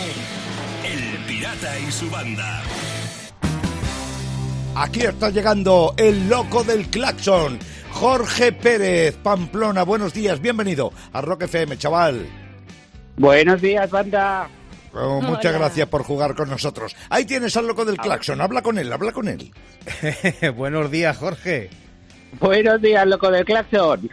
El 0.83 1.25
Pirata 1.25 1.79
y 1.79 1.91
su 1.91 2.09
banda. 2.09 2.61
Aquí 4.75 5.01
está 5.01 5.29
llegando 5.29 5.93
el 5.97 6.27
loco 6.29 6.63
del 6.63 6.87
claxon, 6.87 7.59
Jorge 7.91 8.51
Pérez, 8.51 9.15
Pamplona. 9.17 9.83
Buenos 9.83 10.13
días, 10.13 10.39
bienvenido 10.41 10.91
a 11.13 11.21
Rock 11.21 11.43
FM, 11.43 11.77
chaval. 11.77 12.25
Buenos 13.17 13.61
días, 13.61 13.89
banda. 13.91 14.49
Oh, 14.93 15.21
muchas 15.21 15.51
Hola. 15.51 15.59
gracias 15.59 15.87
por 15.87 16.03
jugar 16.03 16.35
con 16.35 16.49
nosotros. 16.49 16.95
Ahí 17.09 17.25
tienes 17.25 17.55
al 17.57 17.67
loco 17.67 17.85
del 17.85 17.97
claxon, 17.97 18.41
habla 18.41 18.61
con 18.61 18.77
él, 18.77 18.91
habla 18.91 19.11
con 19.11 19.27
él. 19.27 19.51
Buenos 20.55 20.89
días, 20.89 21.17
Jorge. 21.17 21.69
Buenos 22.39 22.81
días, 22.81 23.05
loco 23.05 23.29
del 23.29 23.45
claxon. 23.45 24.09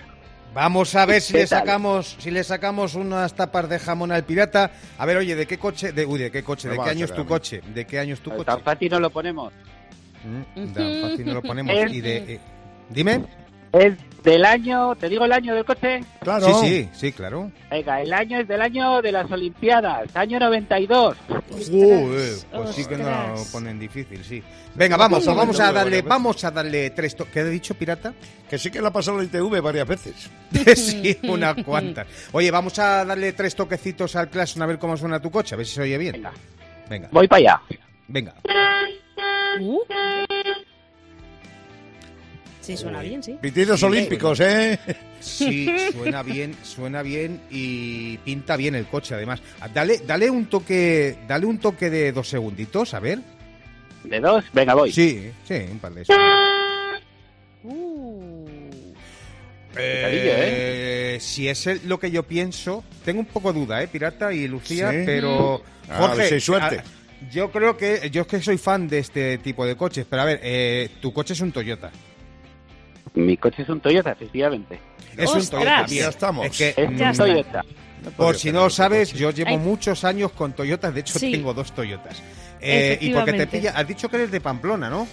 Vamos 0.55 0.95
a 0.95 1.07
ver 1.07 1.21
si 1.21 1.35
¿Qué 1.35 1.41
le 1.41 1.47
sacamos, 1.47 2.17
si 2.19 2.31
le 2.31 2.43
sacamos 2.43 2.95
unas 2.95 3.35
tapas 3.35 3.69
de 3.69 3.79
jamón 3.79 4.13
al 4.13 4.25
pirata. 4.25 4.71
A 4.99 5.07
ver, 5.07 5.19
oye, 5.19 5.37
¿de 5.37 5.47
qué 5.47 5.59
coche? 5.59 5.93
De, 5.93 6.07
uy, 6.07 6.19
¿de 6.19 6.31
qué 6.31 6.43
coche? 6.43 6.69
¿De 6.69 6.77
qué 6.77 6.91
año 6.91 7.05
es 7.05 7.15
tu 7.15 7.27
coche? 7.27 7.61
¿De 7.75 7.87
qué 7.87 7.99
año 7.99 8.15
es 8.15 8.21
tu 8.21 8.31
coche? 8.31 8.45
Tan 8.45 8.63
fácil 8.63 8.91
no 8.91 9.01
lo 9.01 9.11
ponemos. 9.11 9.53
Mm, 10.25 10.73
tan 10.73 11.01
fácil 11.03 11.27
no 11.27 11.35
lo 11.35 11.43
ponemos. 11.43 11.75
Y 11.93 12.01
de, 12.01 12.17
eh, 12.35 12.41
dime. 12.89 13.25
Es 13.73 13.95
del 14.23 14.45
año, 14.45 14.95
¿te 14.97 15.09
digo 15.09 15.25
el 15.25 15.33
año 15.33 15.55
del 15.55 15.65
coche? 15.65 16.01
Claro. 16.21 16.61
Sí, 16.61 16.69
sí, 16.69 16.89
sí, 16.93 17.13
claro. 17.13 17.51
Venga, 17.71 18.01
el 18.03 18.13
año 18.13 18.41
es 18.41 18.49
del 18.49 18.61
año 18.61 19.01
de 19.01 19.13
las 19.13 19.31
Olimpiadas, 19.31 20.15
año 20.15 20.39
92. 20.41 21.17
Joder, 21.71 22.35
pues 22.53 22.75
sí 22.75 22.85
que 22.85 22.97
no 22.97 23.05
lo 23.05 23.11
ostras. 23.35 23.49
ponen 23.53 23.79
difícil, 23.79 24.23
sí. 24.25 24.43
Venga, 24.75 24.97
vamos, 24.97 25.25
vamos 25.25 25.59
a 25.61 25.73
darle, 25.73 26.03
vamos 26.03 26.45
a 26.45 26.51
darle 26.51 26.91
tres 26.91 27.17
to- 27.17 27.27
¿Qué 27.33 27.41
he 27.41 27.45
dicho, 27.51 27.75
pirata? 27.75 28.13
Que 28.49 28.59
sí 28.59 28.71
que 28.71 28.81
la 28.83 28.89
ha 28.89 28.93
pasado 28.93 29.19
la 29.19 29.25
ITV 29.25 29.61
varias 29.61 29.87
veces. 29.89 30.31
sí, 30.77 31.17
unas 31.25 31.63
cuantas. 31.65 32.07
Oye, 32.33 32.51
vamos 32.51 32.79
a 32.79 33.05
darle 33.05 33.33
tres 33.33 33.55
toquecitos 33.55 34.15
al 34.17 34.29
Clash 34.29 34.61
a 34.61 34.67
ver 34.67 34.79
cómo 34.79 34.97
suena 34.97 35.21
tu 35.21 35.31
coche, 35.31 35.55
a 35.55 35.59
ver 35.59 35.67
si 35.67 35.75
se 35.77 35.83
oye 35.83 35.99
bien. 35.99 36.13
Venga, 36.13 36.33
Venga, 36.89 37.09
voy 37.13 37.27
para 37.29 37.39
allá. 37.39 37.63
venga. 38.09 38.35
Uh. 39.61 39.81
Sí, 42.69 42.77
suena 42.77 43.01
bien, 43.01 43.23
sí. 43.23 43.39
Pitidos 43.41 43.83
olímpicos, 43.83 44.41
¿eh? 44.41 44.79
Sí, 45.21 45.69
suena 45.93 46.23
bien, 46.23 46.55
suena 46.63 47.01
bien 47.03 47.41
y 47.51 48.19
pinta 48.19 48.57
bien 48.57 48.75
el 48.75 48.85
coche, 48.87 49.15
además. 49.15 49.41
Dale, 49.73 50.01
dale 50.07 50.29
un 50.29 50.47
toque, 50.51 51.17
dale 51.27 51.47
un 51.47 51.57
toque 51.59 51.89
de 51.89 52.13
dos 52.13 52.29
segunditos, 52.29 52.93
a 52.93 53.01
ver. 53.01 53.21
¿De 54.05 54.21
dos? 54.21 54.45
Venga, 54.53 54.75
voy. 54.75 54.93
Sí, 54.93 55.31
sí, 55.47 55.55
un 55.73 55.79
par 55.79 55.95
de 55.95 56.05
segundos. 56.05 56.29
Uh. 57.65 58.47
Picadillo, 59.71 60.33
Eh, 60.37 61.19
Si 61.23 61.49
es 61.49 61.67
el- 61.67 61.81
lo 61.89 61.99
que 61.99 62.11
yo 62.11 62.23
pienso, 62.25 62.85
tengo 63.05 63.21
un 63.21 63.27
poco 63.27 63.51
de 63.53 63.61
duda, 63.61 63.83
¿eh, 63.83 63.89
Pirata 63.89 64.31
y 64.33 64.47
Lucía? 64.47 64.91
Sí. 64.91 64.99
Pero, 65.07 65.63
Ah, 65.89 66.07
Jorge, 66.09 66.29
sí, 66.29 66.41
suerte. 66.41 66.81
ah, 66.81 66.85
yo 67.33 67.51
creo 67.51 67.77
que, 67.79 68.11
yo 68.13 68.21
es 68.23 68.27
que 68.29 68.43
soy 68.43 68.59
fan 68.59 68.87
de 68.89 68.99
este 68.99 69.39
tipo 69.39 69.65
de 69.65 69.75
coches, 69.75 70.07
pero 70.09 70.21
a 70.23 70.25
ver, 70.27 70.41
eh, 70.43 70.91
tu 71.01 71.13
coche 71.15 71.33
es 71.33 71.41
un 71.41 71.51
Toyota. 71.51 71.91
Mi 73.19 73.37
coche 73.37 73.63
es 73.63 73.69
un 73.69 73.81
Toyota, 73.81 74.13
efectivamente. 74.13 74.79
Es 75.17 75.31
un. 75.35 75.45
Toyota. 75.47 75.87
Ya 75.87 76.09
estamos. 76.09 76.47
Es 76.47 76.57
que, 76.57 76.69
Es 76.77 76.91
mm, 76.91 76.97
Ya 76.97 77.05
un 77.07 77.11
está. 77.13 77.25
Toyota. 77.25 77.65
por 78.17 78.37
si 78.37 78.53
no 78.53 78.65
lo 78.65 78.71
sabes, 78.71 79.13
yo 79.13 79.31
llevo 79.33 79.51
Ay. 79.51 79.59
muchos 79.59 80.05
años 80.05 80.31
con 80.33 80.53
Toyotas, 80.53 80.95
de 80.95 81.01
hecho 81.01 81.19
Sí. 81.19 81.33
tengo 81.33 81.53
dos 81.53 81.73
Toyotas. 81.73 82.23
Eh, 82.61 82.97
y 83.01 83.11
porque 83.11 83.33
te 83.33 83.47
pilla, 83.47 83.73
has 83.77 83.87
dicho 83.87 84.09
que 84.09 84.17
eres 84.17 84.31
de 84.31 84.41
Pamplona, 84.41 84.89
¿no? 84.89 85.07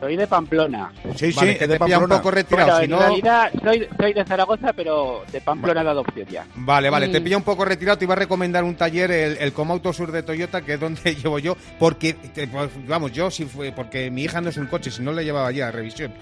Soy 0.00 0.16
de 0.16 0.26
Pamplona. 0.26 0.90
Sí, 1.16 1.30
Vale, 1.32 1.52
sí, 1.52 1.58
que 1.58 1.66
de 1.66 1.78
te 1.78 1.84
pilla 1.84 1.98
un 1.98 2.02
Pamplona. 2.04 2.16
poco 2.22 2.30
retirado, 2.30 2.66
Bueno, 2.70 2.78
si 2.78 2.84
en 2.84 2.90
no... 2.90 2.98
realidad 2.98 3.50
soy, 3.62 3.88
soy 3.98 4.12
de 4.14 4.24
Zaragoza, 4.24 4.72
pero 4.72 5.24
de 5.30 5.40
Pamplona 5.42 5.84
de 5.84 5.90
adopción 5.90 6.26
ya. 6.26 6.46
Vale, 6.54 6.88
vale, 6.88 7.08
te 7.08 7.20
Mm. 7.20 7.24
pilla 7.24 7.36
un 7.36 7.42
poco 7.42 7.64
retirado. 7.66 7.98
Te 7.98 8.04
iba 8.06 8.14
a 8.14 8.16
recomendar 8.16 8.64
un 8.64 8.76
taller, 8.76 9.10
el, 9.10 9.36
el 9.36 9.52
Comauto 9.52 9.92
Sur 9.92 10.10
de 10.10 10.22
Toyota, 10.22 10.62
que 10.62 10.74
es 10.74 10.80
donde 10.80 11.14
llevo 11.22 11.38
yo, 11.38 11.56
porque, 11.78 12.14
te- 12.14 12.48
pues, 12.48 12.70
vamos, 12.88 13.12
yo 13.12 13.30
sí 13.30 13.44
fue, 13.44 13.72
porque 13.72 14.10
mi 14.10 14.22
hija 14.24 14.40
no 14.40 14.48
es 14.48 14.56
un 14.56 14.66
coche, 14.66 14.90
si 14.90 15.02
no 15.02 15.12
le 15.12 15.22
llevaba 15.24 15.52
ya 15.52 15.68
a 15.68 15.70
revisión. 15.70 16.12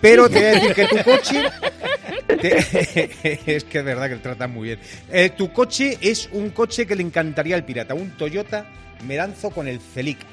Pero 0.00 0.28
te 0.28 0.34
voy 0.38 0.44
a 0.44 0.50
decir 0.52 0.74
que 0.74 0.86
tu 0.86 0.96
coche, 1.04 1.44
te- 2.26 2.58
es 3.56 3.64
que 3.64 3.78
es 3.78 3.84
verdad 3.84 4.08
que 4.08 4.14
le 4.16 4.20
tratan 4.20 4.52
muy 4.52 4.68
bien. 4.68 4.80
Eh, 5.12 5.30
tu 5.30 5.52
coche 5.52 5.96
es 6.00 6.28
un 6.32 6.50
coche 6.50 6.86
que 6.86 6.96
le 6.96 7.02
encantaría 7.02 7.54
al 7.56 7.64
pirata, 7.64 7.94
un 7.94 8.10
Toyota 8.16 8.66
Meranzo 9.06 9.50
con 9.50 9.68
el 9.68 9.80
Celica. 9.80 10.26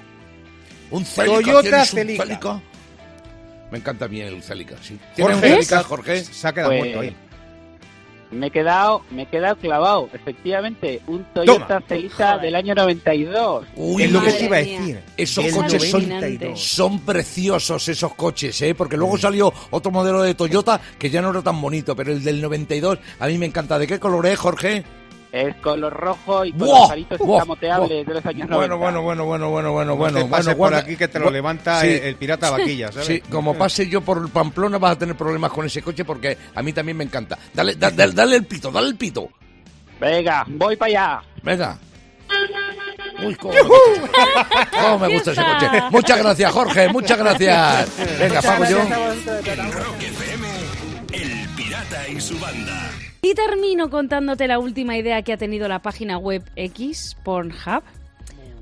Un 0.92 1.04
Celica, 1.06 1.36
Toyota 1.42 1.62
¿tienes 1.84 1.94
un 1.94 2.00
Celica. 2.00 2.62
Me 3.72 3.80
encanta 3.80 4.06
a 4.06 4.08
mí 4.08 4.22
el 4.22 4.42
Celica, 4.44 4.76
sí. 4.82 4.98
¿Tienes 5.16 5.36
un 5.36 5.42
Jorge, 5.42 5.56
Celica, 5.56 5.84
Jorge? 5.84 6.24
Se 6.24 6.48
ha 6.48 6.54
quedado 6.54 6.70
Pues, 6.70 6.80
muerto 6.82 7.00
ahí. 7.02 7.16
Me 8.32 8.48
he 8.48 8.52
quedado, 8.52 9.04
me 9.12 9.22
he 9.22 9.26
quedado 9.28 9.56
clavado. 9.56 10.10
Efectivamente, 10.12 11.00
un 11.08 11.24
Toyota 11.34 11.68
Toma. 11.68 11.84
Celica 11.88 12.28
Joder. 12.32 12.42
del 12.42 12.56
año 12.56 12.76
92. 12.76 13.66
Uy, 13.76 14.04
es 14.04 14.12
lo 14.12 14.22
que 14.22 14.32
te 14.34 14.46
iba 14.46 14.56
a 14.58 14.60
decir. 14.60 15.00
Esos 15.16 15.46
coches 15.54 15.90
son, 15.90 16.10
92. 16.10 16.60
son 16.62 17.00
preciosos 17.02 17.88
esos 17.88 18.14
coches, 18.16 18.60
¿eh? 18.64 18.74
Porque 18.76 18.98
luego 18.98 19.18
salió 19.18 19.54
otro 19.70 19.92
modelo 19.92 20.22
de 20.24 20.34
Toyota 20.34 20.82
que 20.98 21.10
ya 21.10 21.22
no 21.22 21.30
era 21.30 21.42
tan 21.44 21.62
bonito, 21.62 21.96
pero 21.96 22.12
el 22.12 22.24
del 22.24 22.42
92 22.42 22.98
a 23.20 23.28
mí 23.28 23.38
me 23.38 23.46
encanta. 23.46 23.78
¿De 23.80 23.88
qué 23.88 24.00
color 24.00 24.26
es, 24.26 24.38
Jorge? 24.40 24.84
Es 25.36 25.54
color 25.58 25.92
rojo 25.92 26.46
y 26.46 26.52
con 26.54 26.60
¡Buah! 26.68 26.80
los 26.80 26.92
aritos 26.92 27.18
¡Buah! 27.20 27.38
escamoteables 27.40 28.08
de 28.08 28.14
los 28.14 28.26
años 28.26 28.48
90. 28.48 28.56
Bueno, 28.56 28.78
bueno, 28.78 29.02
bueno, 29.02 29.26
bueno, 29.26 29.50
bueno, 29.50 29.72
bueno, 29.74 29.92
No 29.92 29.96
bueno, 29.98 30.20
te 30.20 30.26
pases 30.26 30.46
bueno, 30.46 30.58
por 30.58 30.70
guarda- 30.70 30.78
aquí 30.80 30.96
que 30.96 31.08
te 31.10 31.20
lo 31.20 31.28
gu- 31.28 31.32
levanta 31.34 31.82
Sí. 31.82 31.88
el, 31.88 31.94
el 32.04 32.16
pirata 32.16 32.52
vaquilla, 32.52 32.92
¿sabes? 32.94 33.08
Sí, 33.08 33.20
como 33.30 33.54
pase 33.58 33.90
yo 33.90 34.00
por 34.00 34.30
Pamplona 34.30 34.78
vas 34.78 34.94
a 34.94 34.98
tener 35.00 35.18
problemas 35.18 35.52
con 35.52 35.66
ese 35.66 35.82
coche 35.82 36.06
porque 36.06 36.38
a 36.56 36.64
mí 36.64 36.72
también 36.72 36.96
me 36.98 37.04
encanta. 37.04 37.38
Dale, 37.54 37.76
da- 37.76 37.92
da- 37.92 38.08
dale 38.08 38.38
el 38.38 38.46
pito, 38.46 38.72
dale 38.72 38.88
el 38.88 38.96
pito. 38.96 39.28
Venga, 40.00 40.46
voy 40.48 40.78
para 40.78 40.90
allá. 40.90 41.22
Venga. 41.44 41.78
Uy, 43.26 43.36
cómo 43.36 43.54
me 43.54 43.62
gusta, 43.62 44.70
cómo 44.82 45.00
me 45.00 45.08
gusta 45.14 45.32
ese 45.34 45.42
coche. 45.44 45.68
Muchas 45.92 46.18
gracias, 46.18 46.52
Jorge, 46.54 46.90
muchas 46.90 47.18
gracias. 47.18 47.90
Venga, 48.20 48.42
pago 48.42 48.66
yo. 48.70 48.80
En 48.82 49.72
Rock 49.72 50.02
FM, 50.02 50.48
El 51.12 51.50
Pirata 51.56 52.08
y 52.08 52.22
su 52.22 52.40
banda. 52.40 52.90
Y 53.26 53.34
termino 53.34 53.90
contándote 53.90 54.48
la 54.48 54.60
última 54.60 55.00
idea 55.00 55.24
que 55.24 55.34
ha 55.34 55.38
tenido 55.38 55.68
la 55.68 55.80
página 55.80 56.20
web 56.20 56.44
X, 56.56 57.18
Pornhub. 57.24 57.82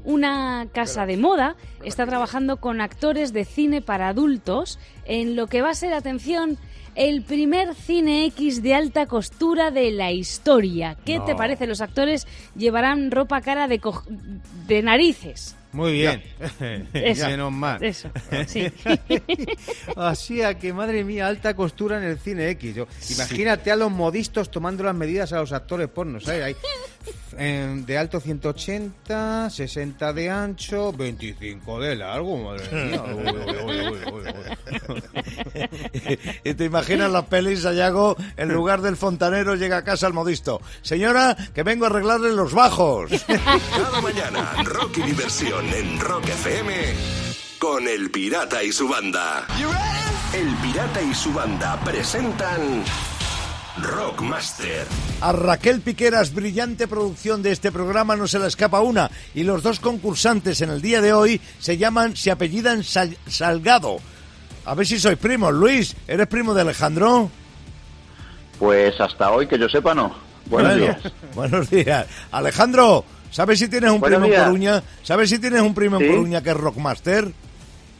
Una 0.05 0.67
casa 0.73 1.05
de 1.05 1.17
moda 1.17 1.57
está 1.83 2.05
trabajando 2.05 2.55
con 2.55 2.79
actores 2.79 3.33
de 3.33 3.43
cine 3.43 3.81
para 3.81 4.07
adultos 4.07 4.79
en 5.03 5.35
lo 5.35 5.47
que 5.47 5.61
va 5.61 5.71
a 5.71 5.75
ser, 5.75 5.93
atención, 5.93 6.57
el 6.95 7.23
primer 7.23 7.75
cine 7.75 8.25
X 8.27 8.63
de 8.63 8.73
alta 8.73 9.05
costura 9.05 9.69
de 9.69 9.91
la 9.91 10.13
historia. 10.13 10.95
¿Qué 11.03 11.19
te 11.19 11.35
parece? 11.35 11.67
Los 11.67 11.81
actores 11.81 12.25
llevarán 12.55 13.11
ropa 13.11 13.41
cara 13.41 13.67
de, 13.67 13.81
de 14.65 14.81
narices. 14.81 15.57
Muy 15.73 15.93
bien. 15.93 16.23
Eso, 16.93 17.27
Menos 17.27 17.51
mal. 17.51 17.83
Eso, 17.83 18.09
sí. 18.47 18.71
Así 19.95 20.41
a 20.43 20.57
que, 20.57 20.71
madre 20.71 21.03
mía, 21.03 21.27
alta 21.27 21.55
costura 21.55 21.97
en 21.97 22.03
el 22.03 22.19
cine 22.19 22.49
X. 22.51 22.75
Yo, 22.75 22.87
imagínate 23.09 23.71
a 23.71 23.75
los 23.75 23.91
modistos 23.91 24.51
tomando 24.51 24.83
las 24.83 24.95
medidas 24.95 25.33
a 25.33 25.39
los 25.39 25.51
actores 25.51 25.87
pornos. 25.89 26.23
¿sabes? 26.23 26.43
Ahí, 26.43 26.55
em, 27.37 27.83
de 27.85 27.97
alto 27.97 28.19
180, 28.19 29.49
60 29.49 30.13
de 30.13 30.29
ancho, 30.29 30.93
25 30.93 31.79
de 31.79 31.95
largo, 31.95 32.37
madre 32.37 32.69
mía. 32.71 33.03
Uy, 33.13 33.23
uy, 33.23 33.39
uy, 33.63 33.87
uy, 33.87 34.23
uy, 34.89 35.03
uy. 35.15 35.22
y 36.43 36.53
te 36.53 36.65
imaginas 36.65 37.11
las 37.11 37.25
pelis, 37.25 37.61
Sayago, 37.61 38.15
en 38.37 38.53
lugar 38.53 38.81
del 38.81 38.97
fontanero 38.97 39.55
llega 39.55 39.77
a 39.77 39.83
casa 39.83 40.07
el 40.07 40.13
modisto. 40.13 40.61
Señora, 40.81 41.35
que 41.53 41.63
vengo 41.63 41.85
a 41.85 41.89
arreglarle 41.89 42.31
los 42.33 42.53
bajos. 42.53 43.11
Cada 43.27 44.01
mañana, 44.01 44.53
rock 44.63 44.97
y 44.99 45.01
diversión 45.03 45.65
en 45.73 45.99
Rock 45.99 46.27
FM 46.29 46.73
con 47.59 47.87
El 47.87 48.11
Pirata 48.11 48.61
y 48.63 48.71
su 48.71 48.87
banda. 48.87 49.47
El 50.33 50.47
Pirata 50.57 51.01
y 51.01 51.13
su 51.13 51.31
banda 51.31 51.79
presentan 51.85 52.83
Rockmaster. 53.81 54.85
A 55.21 55.31
Raquel 55.31 55.81
Piqueras, 55.81 56.33
brillante 56.33 56.87
producción 56.87 57.41
de 57.41 57.51
este 57.51 57.71
programa, 57.71 58.15
no 58.15 58.27
se 58.27 58.37
le 58.39 58.47
escapa 58.47 58.81
una. 58.81 59.09
Y 59.33 59.43
los 59.43 59.63
dos 59.63 59.79
concursantes 59.79 60.61
en 60.61 60.69
el 60.69 60.81
día 60.81 61.01
de 61.01 61.13
hoy 61.13 61.41
se 61.59 61.77
llaman, 61.77 62.15
se 62.15 62.31
apellidan 62.31 62.83
Sal- 62.83 63.17
Salgado. 63.27 63.97
A 64.65 64.75
ver 64.75 64.85
si 64.87 64.99
sois 64.99 65.17
primos. 65.17 65.53
Luis, 65.53 65.95
¿eres 66.07 66.27
primo 66.27 66.53
de 66.53 66.61
Alejandro? 66.61 67.29
Pues 68.59 68.99
hasta 68.99 69.31
hoy 69.31 69.47
que 69.47 69.57
yo 69.59 69.67
sepa 69.67 69.93
no. 69.93 70.15
Buenos 70.45 70.71
Bueno, 70.77 70.85
días. 70.85 71.13
Buenos 71.35 71.69
días. 71.69 72.07
Alejandro, 72.31 73.03
¿sabes 73.31 73.59
si 73.59 73.67
tienes 73.67 73.91
un 73.91 73.99
Buenos 73.99 74.21
primo 74.21 74.33
en. 74.35 74.43
Coruña? 74.43 74.83
¿Sabes 75.01 75.29
si 75.29 75.39
tienes 75.39 75.61
un 75.61 75.73
primo 75.73 75.99
en. 75.99 76.07
Coruña 76.07 76.41
que 76.41 76.51
es 76.51 76.57
Rockmaster? 76.57 77.31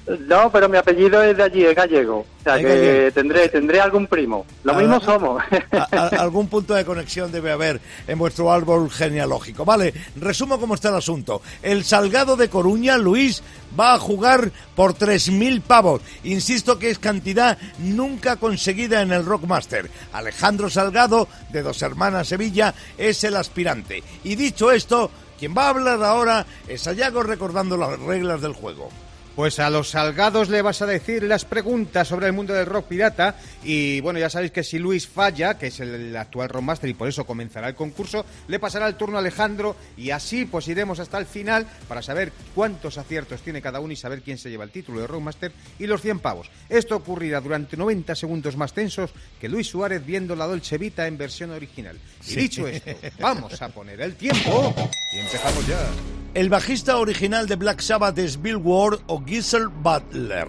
No, 0.05 0.51
pero 0.51 0.67
mi 0.67 0.77
apellido 0.77 1.23
es 1.23 1.37
de 1.37 1.43
allí, 1.43 1.63
es 1.65 1.73
gallego. 1.75 2.17
O 2.19 2.43
sea 2.43 2.57
que 2.57 2.63
gallego. 2.63 3.11
tendré 3.13 3.47
tendré 3.47 3.79
algún 3.79 4.05
primo. 4.07 4.45
Lo 4.65 4.73
Ah, 4.73 4.77
mismo 4.77 4.99
somos. 4.99 5.41
A- 5.71 5.87
a- 5.97 6.07
algún 6.21 6.49
punto 6.49 6.73
de 6.73 6.83
conexión 6.83 7.31
debe 7.31 7.51
haber 7.53 7.79
en 8.05 8.19
vuestro 8.19 8.51
árbol 8.51 8.89
genealógico. 8.91 9.63
Vale, 9.63 9.93
resumo 10.17 10.59
cómo 10.59 10.75
está 10.75 10.89
el 10.89 10.95
asunto. 10.95 11.41
El 11.61 11.85
Salgado 11.85 12.35
de 12.35 12.49
Coruña, 12.49 12.97
Luis, 12.97 13.41
va 13.79 13.93
a 13.93 13.99
jugar 13.99 14.51
por 14.75 14.93
3.000 14.93 15.61
pavos. 15.61 16.01
Insisto 16.25 16.77
que 16.77 16.89
es 16.89 16.99
cantidad 16.99 17.57
nunca 17.79 18.35
conseguida 18.35 19.01
en 19.01 19.13
el 19.13 19.25
Rockmaster. 19.25 19.89
Alejandro 20.11 20.69
Salgado, 20.69 21.29
de 21.53 21.61
Dos 21.61 21.81
Hermanas 21.81 22.27
Sevilla, 22.27 22.73
es 22.97 23.23
el 23.23 23.37
aspirante. 23.37 24.03
Y 24.25 24.35
dicho 24.35 24.69
esto, 24.69 25.09
quien 25.39 25.55
va 25.57 25.67
a 25.67 25.69
hablar 25.69 26.03
ahora 26.03 26.45
es 26.67 26.85
Ayago 26.87 27.23
recordando 27.23 27.77
las 27.77 27.97
reglas 27.99 28.41
del 28.41 28.51
juego. 28.53 28.89
Pues 29.36 29.58
a 29.58 29.72
los 29.72 29.89
salgados 29.89 30.50
le 30.50 30.62
vas 30.62 30.84
a 30.84 30.86
decir 30.86 31.24
las 31.24 31.43
preguntas 31.43 32.08
sobre 32.08 32.28
el 32.28 32.34
mundo 32.34 32.54
del 32.54 32.67
rock 32.67 32.86
pirata 32.86 33.36
y 33.63 34.00
bueno, 34.02 34.19
ya 34.19 34.30
sabéis 34.30 34.52
que 34.52 34.63
si 34.63 34.78
Luis 34.78 35.08
falla, 35.08 35.58
que 35.58 35.67
es 35.67 35.80
el 35.80 36.15
actual 36.15 36.50
rockmaster 36.50 36.88
y 36.88 36.93
por 36.93 37.08
eso 37.08 37.26
comenzará 37.26 37.67
el 37.67 37.74
concurso, 37.74 38.28
le 38.48 38.60
pasará 38.60 38.88
el 38.88 38.93
turno 38.93 39.17
a 39.17 39.22
Alejandro 39.22 39.76
y 39.98 40.12
así 40.12 40.46
pues 40.46 40.67
iremos 40.67 41.00
hasta 41.00 41.17
el 41.17 41.26
final 41.26 41.65
para 41.88 42.04
saber 42.04 42.32
cuántos 42.54 43.00
aciertos 43.00 43.41
tiene 43.41 43.60
cada 43.60 43.80
uno 43.80 43.91
y 43.91 43.96
saber 43.96 44.22
quién 44.22 44.38
se 44.38 44.52
lleva 44.52 44.65
el 44.65 44.69
título 44.69 45.02
de 45.02 45.08
rockmaster 45.08 45.52
y 45.80 45.88
los 45.88 46.04
100 46.04 46.19
pavos. 46.19 46.52
Esto 46.69 46.96
ocurrirá 46.96 47.41
durante 47.41 47.76
90 47.76 48.13
segundos 48.13 48.56
más 48.56 48.74
tensos 48.74 49.10
que 49.41 49.50
Luis 49.50 49.67
Suárez 49.67 50.06
viendo 50.06 50.36
la 50.36 50.46
Dolce 50.46 50.78
Vita 50.78 51.08
en 51.08 51.17
versión 51.17 51.50
original. 51.50 51.98
Y 52.28 52.36
dicho 52.36 52.67
esto, 52.67 52.91
vamos 53.19 53.60
a 53.60 53.69
poner 53.69 54.00
el 54.00 54.15
tiempo 54.15 54.76
y 55.12 55.17
empezamos 55.17 55.65
ya. 55.65 55.89
El 56.36 56.50
bajista 56.50 56.98
original 56.98 57.48
de 57.48 57.56
Black 57.56 57.80
Sabbath 57.80 58.17
es 58.17 58.41
Bill 58.41 58.58
Ward 58.58 59.02
o 59.06 59.22
Giselle 59.25 59.67
Butler. 59.67 60.47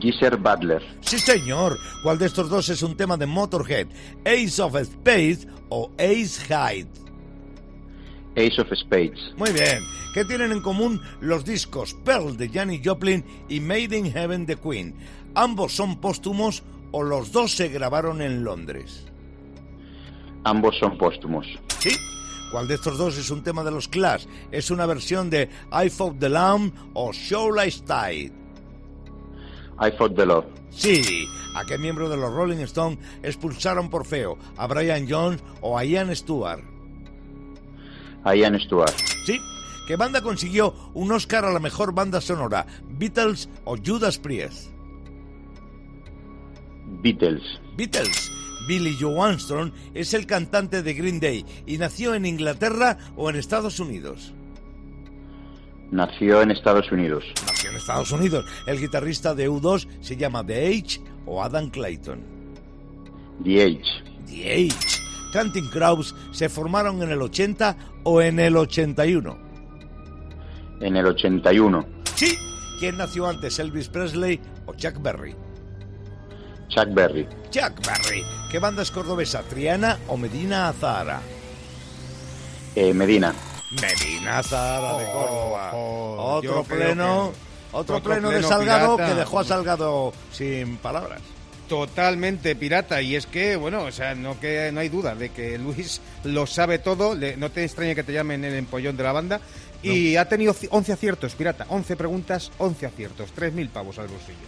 Geezer 0.00 0.36
Butler. 0.36 0.82
Sí, 1.02 1.18
señor. 1.18 1.78
¿Cuál 2.02 2.18
de 2.18 2.26
estos 2.26 2.48
dos 2.48 2.68
es 2.68 2.82
un 2.82 2.96
tema 2.96 3.16
de 3.16 3.26
Motorhead? 3.26 3.86
Ace 4.24 4.60
of 4.60 4.74
Spades 4.82 5.46
o 5.68 5.90
Ace 5.98 6.40
Hyde. 6.48 6.88
Ace 8.36 8.60
of 8.60 8.68
Spades. 8.74 9.18
Muy 9.36 9.52
bien. 9.52 9.82
¿Qué 10.14 10.24
tienen 10.24 10.52
en 10.52 10.60
común 10.60 11.00
los 11.20 11.44
discos 11.44 11.94
Pearl 12.04 12.36
de 12.36 12.48
Janis 12.48 12.80
Joplin 12.84 13.24
y 13.48 13.60
Made 13.60 13.96
in 13.96 14.10
Heaven 14.10 14.46
de 14.46 14.56
Queen? 14.56 14.94
¿Ambos 15.34 15.72
son 15.72 16.00
póstumos 16.00 16.62
o 16.92 17.02
los 17.02 17.30
dos 17.32 17.52
se 17.52 17.68
grabaron 17.68 18.22
en 18.22 18.42
Londres? 18.42 19.06
Ambos 20.44 20.76
son 20.78 20.96
póstumos. 20.96 21.46
¿Sí? 21.78 21.90
¿Cuál 22.50 22.66
de 22.66 22.74
estos 22.74 22.98
dos 22.98 23.16
es 23.16 23.30
un 23.30 23.42
tema 23.42 23.62
de 23.62 23.70
los 23.70 23.86
Clash? 23.86 24.26
¿Es 24.50 24.70
una 24.70 24.86
versión 24.86 25.30
de 25.30 25.48
I 25.72 25.88
Fought 25.88 26.18
the 26.18 26.28
Lamb 26.28 26.72
o 26.94 27.12
Show 27.12 27.52
Like 27.52 27.80
Tide? 27.86 28.32
I 29.80 29.90
Fought 29.96 30.16
the 30.16 30.26
Love. 30.26 30.46
Sí, 30.70 31.26
¿a 31.54 31.64
qué 31.64 31.78
miembro 31.78 32.08
de 32.08 32.16
los 32.16 32.32
Rolling 32.32 32.58
Stones 32.58 32.98
expulsaron 33.22 33.88
por 33.88 34.04
feo? 34.04 34.36
¿A 34.56 34.66
Brian 34.66 35.06
Jones 35.08 35.42
o 35.60 35.78
a 35.78 35.84
Ian 35.84 36.14
Stewart? 36.14 36.62
A 38.24 38.34
Ian 38.34 38.58
Stewart. 38.60 38.94
Sí, 39.24 39.40
¿qué 39.86 39.96
banda 39.96 40.20
consiguió 40.20 40.74
un 40.94 41.12
Oscar 41.12 41.44
a 41.44 41.52
la 41.52 41.60
mejor 41.60 41.94
banda 41.94 42.20
sonora? 42.20 42.66
¿Beatles 42.88 43.48
o 43.64 43.76
Judas 43.76 44.18
Priest? 44.18 44.70
Beatles. 47.02 47.42
Beatles. 47.76 48.39
Billy 48.70 48.96
Joe 48.96 49.20
Armstrong 49.20 49.72
es 49.94 50.14
el 50.14 50.26
cantante 50.26 50.84
de 50.84 50.94
Green 50.94 51.18
Day 51.18 51.44
y 51.66 51.76
nació 51.76 52.14
en 52.14 52.24
Inglaterra 52.24 52.98
o 53.16 53.28
en 53.28 53.34
Estados 53.34 53.80
Unidos. 53.80 54.32
Nació 55.90 56.40
en 56.40 56.52
Estados 56.52 56.92
Unidos. 56.92 57.24
Nació 57.48 57.70
en 57.70 57.76
Estados 57.76 58.12
Unidos. 58.12 58.44
El 58.68 58.78
guitarrista 58.78 59.34
de 59.34 59.50
U2 59.50 59.88
se 60.00 60.16
llama 60.16 60.46
The 60.46 60.68
Age 60.68 61.00
o 61.26 61.42
Adam 61.42 61.68
Clayton. 61.68 62.20
The 63.42 63.60
Age. 63.60 64.04
The 64.28 64.52
Age. 64.52 65.02
Counting 65.32 65.68
Crows 65.70 66.14
se 66.30 66.48
formaron 66.48 67.02
en 67.02 67.10
el 67.10 67.22
80 67.22 67.76
o 68.04 68.22
en 68.22 68.38
el 68.38 68.56
81. 68.56 69.36
En 70.80 70.94
el 70.94 71.06
81. 71.06 71.86
Sí. 72.14 72.38
¿Quién 72.78 72.98
nació 72.98 73.26
antes, 73.26 73.58
Elvis 73.58 73.88
Presley 73.88 74.38
o 74.66 74.74
Chuck 74.74 75.02
Berry? 75.02 75.34
Chuck 76.70 76.88
Berry. 76.94 77.26
Chuck 77.50 77.72
Berry. 77.86 78.24
¿Qué 78.50 78.58
banda 78.58 78.82
es 78.82 78.90
cordobesa, 78.90 79.42
Triana 79.42 79.98
o 80.08 80.16
Medina 80.16 80.68
Azahara? 80.68 81.20
Eh, 82.74 82.94
Medina. 82.94 83.34
Medina 83.80 84.38
Azahara 84.38 84.98
de 84.98 85.04
Córdoba. 85.12 85.70
oh, 85.74 86.34
otro 86.38 86.64
pleno, 86.64 87.32
que- 87.32 87.76
otro, 87.76 87.96
otro 87.96 88.10
pleno 88.10 88.30
de 88.30 88.42
Salgado 88.42 88.96
pirata. 88.96 89.12
que 89.12 89.18
dejó 89.20 89.40
a 89.40 89.44
Salgado 89.44 90.12
sin 90.32 90.76
palabras. 90.78 91.20
Totalmente 91.68 92.56
pirata 92.56 93.00
y 93.00 93.14
es 93.14 93.26
que, 93.26 93.54
bueno, 93.54 93.82
o 93.84 93.92
sea, 93.92 94.16
no 94.16 94.40
que 94.40 94.70
no 94.72 94.80
hay 94.80 94.88
duda 94.88 95.14
de 95.14 95.28
que 95.30 95.56
Luis 95.58 96.00
lo 96.24 96.46
sabe 96.46 96.78
todo, 96.80 97.14
le- 97.14 97.36
no 97.36 97.50
te 97.50 97.64
extraña 97.64 97.94
que 97.94 98.02
te 98.02 98.12
llamen 98.12 98.44
el 98.44 98.54
empollón 98.54 98.96
de 98.96 99.04
la 99.04 99.12
banda 99.12 99.40
y 99.82 100.16
ha 100.16 100.28
tenido 100.28 100.52
ci- 100.52 100.66
11 100.72 100.92
aciertos, 100.92 101.34
pirata, 101.36 101.66
11 101.68 101.94
preguntas, 101.96 102.50
11 102.58 102.86
aciertos, 102.86 103.30
3.000 103.36 103.68
pavos 103.70 103.98
al 104.00 104.08
bolsillo. 104.08 104.38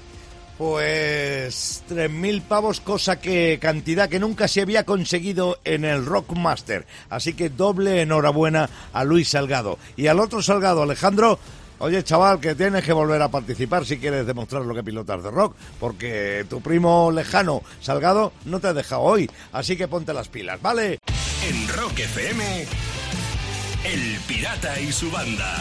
Pues 0.58 1.82
3.000 1.88 2.42
pavos, 2.42 2.80
cosa 2.80 3.20
que 3.20 3.58
cantidad 3.60 4.08
que 4.08 4.20
nunca 4.20 4.46
se 4.46 4.60
había 4.60 4.84
conseguido 4.84 5.58
en 5.64 5.84
el 5.84 6.04
Rockmaster. 6.04 6.86
Así 7.10 7.32
que 7.32 7.48
doble 7.48 8.02
enhorabuena 8.02 8.68
a 8.92 9.04
Luis 9.04 9.30
Salgado. 9.30 9.78
Y 9.96 10.06
al 10.06 10.20
otro 10.20 10.42
Salgado, 10.42 10.82
Alejandro, 10.82 11.38
oye 11.78 12.04
chaval, 12.04 12.38
que 12.38 12.54
tienes 12.54 12.84
que 12.84 12.92
volver 12.92 13.20
a 13.22 13.28
participar 13.28 13.84
si 13.84 13.98
quieres 13.98 14.26
demostrar 14.26 14.62
lo 14.62 14.74
que 14.74 14.84
pilotas 14.84 15.22
de 15.22 15.30
rock, 15.30 15.56
porque 15.80 16.46
tu 16.48 16.60
primo 16.60 17.10
lejano, 17.10 17.62
Salgado, 17.80 18.32
no 18.44 18.60
te 18.60 18.68
ha 18.68 18.72
dejado 18.72 19.02
hoy. 19.02 19.28
Así 19.52 19.76
que 19.76 19.88
ponte 19.88 20.12
las 20.12 20.28
pilas, 20.28 20.60
¿vale? 20.62 21.00
En 21.48 21.68
Rock 21.68 21.98
FM, 21.98 22.66
El 23.84 24.20
Pirata 24.28 24.80
y 24.80 24.92
su 24.92 25.10
banda. 25.10 25.60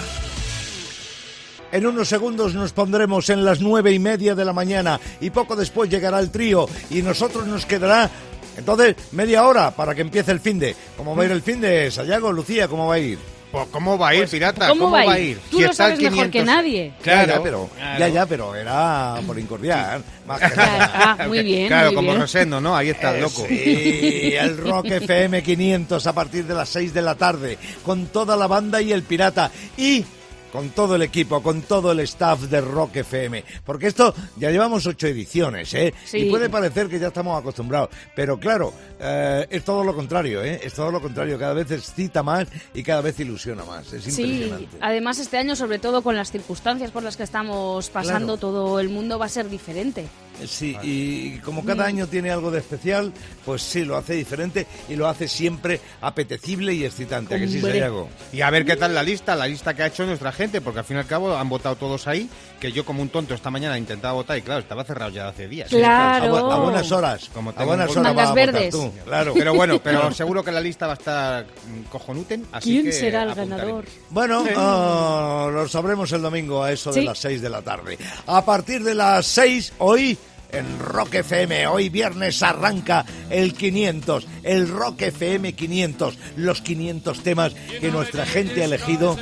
En 1.71 1.85
unos 1.85 2.09
segundos 2.09 2.53
nos 2.53 2.73
pondremos 2.73 3.29
en 3.29 3.45
las 3.45 3.61
nueve 3.61 3.91
y 3.93 3.99
media 3.99 4.35
de 4.35 4.43
la 4.45 4.53
mañana 4.53 4.99
y 5.21 5.29
poco 5.29 5.55
después 5.55 5.89
llegará 5.89 6.19
el 6.19 6.29
trío 6.31 6.67
y 6.89 7.01
nosotros 7.01 7.47
nos 7.47 7.65
quedará 7.65 8.09
entonces 8.57 8.95
media 9.13 9.45
hora 9.47 9.71
para 9.71 9.95
que 9.95 10.01
empiece 10.01 10.31
el 10.31 10.39
fin 10.41 10.59
de. 10.59 10.75
¿Cómo 10.97 11.15
va 11.15 11.23
a 11.23 11.25
ir 11.27 11.31
el 11.31 11.41
fin 11.41 11.61
de 11.61 11.89
Sayago, 11.89 12.31
Lucía? 12.33 12.67
¿Cómo 12.67 12.87
va 12.87 12.95
a 12.95 12.99
ir? 12.99 13.17
Pues, 13.51 13.67
¿Cómo 13.71 13.97
va 13.97 14.09
a 14.09 14.15
ir, 14.15 14.27
pirata? 14.29 14.69
¿Cómo, 14.69 14.89
va, 14.91 15.01
a 15.01 15.19
ir? 15.19 15.37
Tú 15.49 15.57
Si 15.57 15.63
lo 15.63 15.69
mejor 15.73 15.95
que 15.97 16.09
500. 16.09 16.45
nadie. 16.45 16.93
Ya, 16.99 17.03
Claro, 17.03 17.27
ya, 17.33 17.43
pero, 17.43 17.69
claro. 17.75 17.99
ya, 17.99 18.07
ya, 18.07 18.25
pero 18.25 18.55
era 18.55 19.19
por 19.27 19.37
incordiar. 19.39 20.01
Más 20.25 20.39
que 20.39 20.55
nada. 20.55 20.91
ah, 21.19 21.27
muy 21.27 21.43
bien, 21.43 21.67
Claro, 21.67 21.87
muy 21.87 21.95
como 21.95 22.07
bien. 22.11 22.21
Rosendo, 22.21 22.61
¿no? 22.61 22.75
Ahí 22.75 22.89
está, 22.89 23.17
Eh, 23.17 23.21
loco. 23.21 23.45
Sí, 23.47 24.33
el 24.37 24.57
Rock 24.57 24.85
FM 24.91 25.43
500 25.43 26.07
a 26.07 26.13
partir 26.13 26.45
de 26.45 26.53
las 26.53 26.69
6 26.69 26.93
de 26.93 27.01
la 27.01 27.15
tarde, 27.15 27.57
con 27.83 28.05
toda 28.07 28.37
la 28.37 28.47
banda 28.47 28.81
y 28.81 28.93
el 28.93 29.03
pirata. 29.03 29.51
Y 29.77 30.05
con 30.51 30.69
todo 30.71 30.95
el 30.95 31.01
equipo, 31.01 31.41
con 31.41 31.61
todo 31.61 31.91
el 31.91 31.99
staff 32.01 32.41
de 32.41 32.61
Rock 32.61 32.97
FM. 32.97 33.43
Porque 33.65 33.87
esto 33.87 34.13
ya 34.37 34.51
llevamos 34.51 34.85
ocho 34.85 35.07
ediciones, 35.07 35.73
¿eh? 35.73 35.93
Sí. 36.05 36.17
Y 36.19 36.29
puede 36.29 36.49
parecer 36.49 36.87
que 36.87 36.99
ya 36.99 37.07
estamos 37.07 37.39
acostumbrados. 37.39 37.89
Pero 38.15 38.39
claro, 38.39 38.73
eh, 38.99 39.47
es 39.49 39.63
todo 39.63 39.83
lo 39.83 39.95
contrario, 39.95 40.43
¿eh? 40.43 40.59
Es 40.63 40.73
todo 40.73 40.91
lo 40.91 41.01
contrario. 41.01 41.37
Cada 41.39 41.53
vez 41.53 41.71
excita 41.71 42.23
más 42.23 42.47
y 42.73 42.83
cada 42.83 43.01
vez 43.01 43.19
ilusiona 43.19 43.63
más. 43.65 43.91
Es 43.93 44.03
Sí, 44.03 44.21
impresionante. 44.23 44.77
además 44.81 45.19
este 45.19 45.37
año, 45.37 45.55
sobre 45.55 45.79
todo 45.79 46.01
con 46.01 46.15
las 46.15 46.31
circunstancias 46.31 46.91
por 46.91 47.03
las 47.03 47.17
que 47.17 47.23
estamos 47.23 47.89
pasando, 47.89 48.37
Claro. 48.37 48.37
todo 48.37 48.79
el 48.79 48.89
mundo 48.89 49.17
va 49.17 49.25
a 49.25 49.29
ser 49.29 49.49
diferente. 49.49 50.05
Sí, 50.45 50.75
y 50.81 51.37
como 51.39 51.63
cada 51.63 51.85
año 51.85 52.07
tiene 52.07 52.31
algo 52.31 52.49
de 52.49 52.59
especial, 52.59 53.13
pues 53.45 53.61
sí, 53.61 53.85
lo 53.85 53.95
hace 53.95 54.13
diferente 54.13 54.65
y 54.89 54.95
lo 54.95 55.07
hace 55.07 55.27
siempre 55.27 55.79
apetecible 56.01 56.73
y 56.73 56.83
excitante. 56.83 57.35
¿A 57.35 57.37
que 57.39 57.47
sí. 57.47 57.61
Sayago? 57.61 58.09
Y 58.33 58.41
a 58.41 58.49
ver 58.49 58.65
qué 58.65 58.75
tal 58.75 58.95
la 58.95 59.03
lista, 59.03 59.35
la 59.35 59.45
lista 59.47 59.75
que 59.75 59.83
ha 59.83 59.87
hecho 59.87 60.03
nuestra 60.05 60.31
gente, 60.31 60.59
porque 60.61 60.79
al 60.79 60.85
fin 60.85 60.97
y 60.97 60.99
al 61.01 61.05
cabo 61.05 61.35
han 61.37 61.47
votado 61.47 61.75
todos 61.75 62.07
ahí, 62.07 62.27
que 62.59 62.71
yo 62.71 62.83
como 62.85 63.03
un 63.03 63.09
tonto 63.09 63.35
esta 63.35 63.51
mañana 63.51 63.77
intentaba 63.77 64.13
votar 64.13 64.35
y 64.37 64.41
claro, 64.41 64.61
estaba 64.61 64.83
cerrado 64.83 65.11
ya 65.11 65.27
hace 65.27 65.47
días. 65.47 65.69
Claro. 65.69 66.35
A, 66.37 66.41
bu- 66.41 66.51
a 66.53 66.57
buenas 66.57 66.91
horas. 66.91 67.29
Como 67.33 67.53
a 67.55 67.63
buenas 67.63 67.91
horas 67.91 68.03
Mangas 68.03 68.15
vas 68.15 68.25
a 68.25 68.29
votar 68.31 68.51
verdes. 68.53 68.71
tú, 68.71 68.91
claro. 69.05 69.33
Pero 69.35 69.53
bueno, 69.53 69.79
pero 69.83 70.11
seguro 70.13 70.43
que 70.43 70.51
la 70.51 70.61
lista 70.61 70.87
va 70.87 70.93
a 70.93 70.95
estar 70.95 71.45
cojonuten, 71.91 72.47
así 72.51 72.71
¿Quién 72.71 72.85
que 72.85 72.91
será 72.93 73.23
el 73.23 73.29
apuntaré. 73.31 73.61
ganador? 73.63 73.85
Bueno, 74.09 74.43
ah, 74.55 75.49
lo 75.53 75.67
sabremos 75.67 76.11
el 76.13 76.21
domingo 76.23 76.63
a 76.63 76.71
eso 76.71 76.91
de 76.91 77.01
Sí. 77.01 77.05
las 77.05 77.19
6 77.19 77.41
de 77.41 77.49
la 77.49 77.61
tarde. 77.61 77.97
A 78.27 78.43
partir 78.43 78.83
de 78.83 78.95
las 78.95 79.25
6, 79.27 79.73
hoy, 79.79 80.17
en 80.51 80.79
Rock 80.79 81.15
FM, 81.15 81.67
hoy 81.67 81.89
viernes 81.89 82.41
arranca 82.43 83.05
el 83.29 83.53
500, 83.53 84.27
el 84.43 84.67
Rock 84.69 85.01
FM 85.03 85.53
500, 85.53 86.17
los 86.37 86.61
500 86.61 87.23
temas 87.23 87.53
que 87.53 87.91
nuestra 87.91 88.25
gente 88.25 88.61
ha 88.61 88.65
elegido 88.65 89.17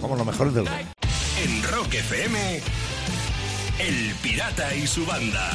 como 0.00 0.16
los 0.16 0.26
mejores 0.26 0.54
del 0.54 0.66
rock. 0.66 0.76
En 1.42 1.62
Rock 1.64 1.94
FM, 1.94 2.60
El 3.78 4.14
Pirata 4.22 4.74
y 4.74 4.86
su 4.86 5.04
banda. 5.04 5.50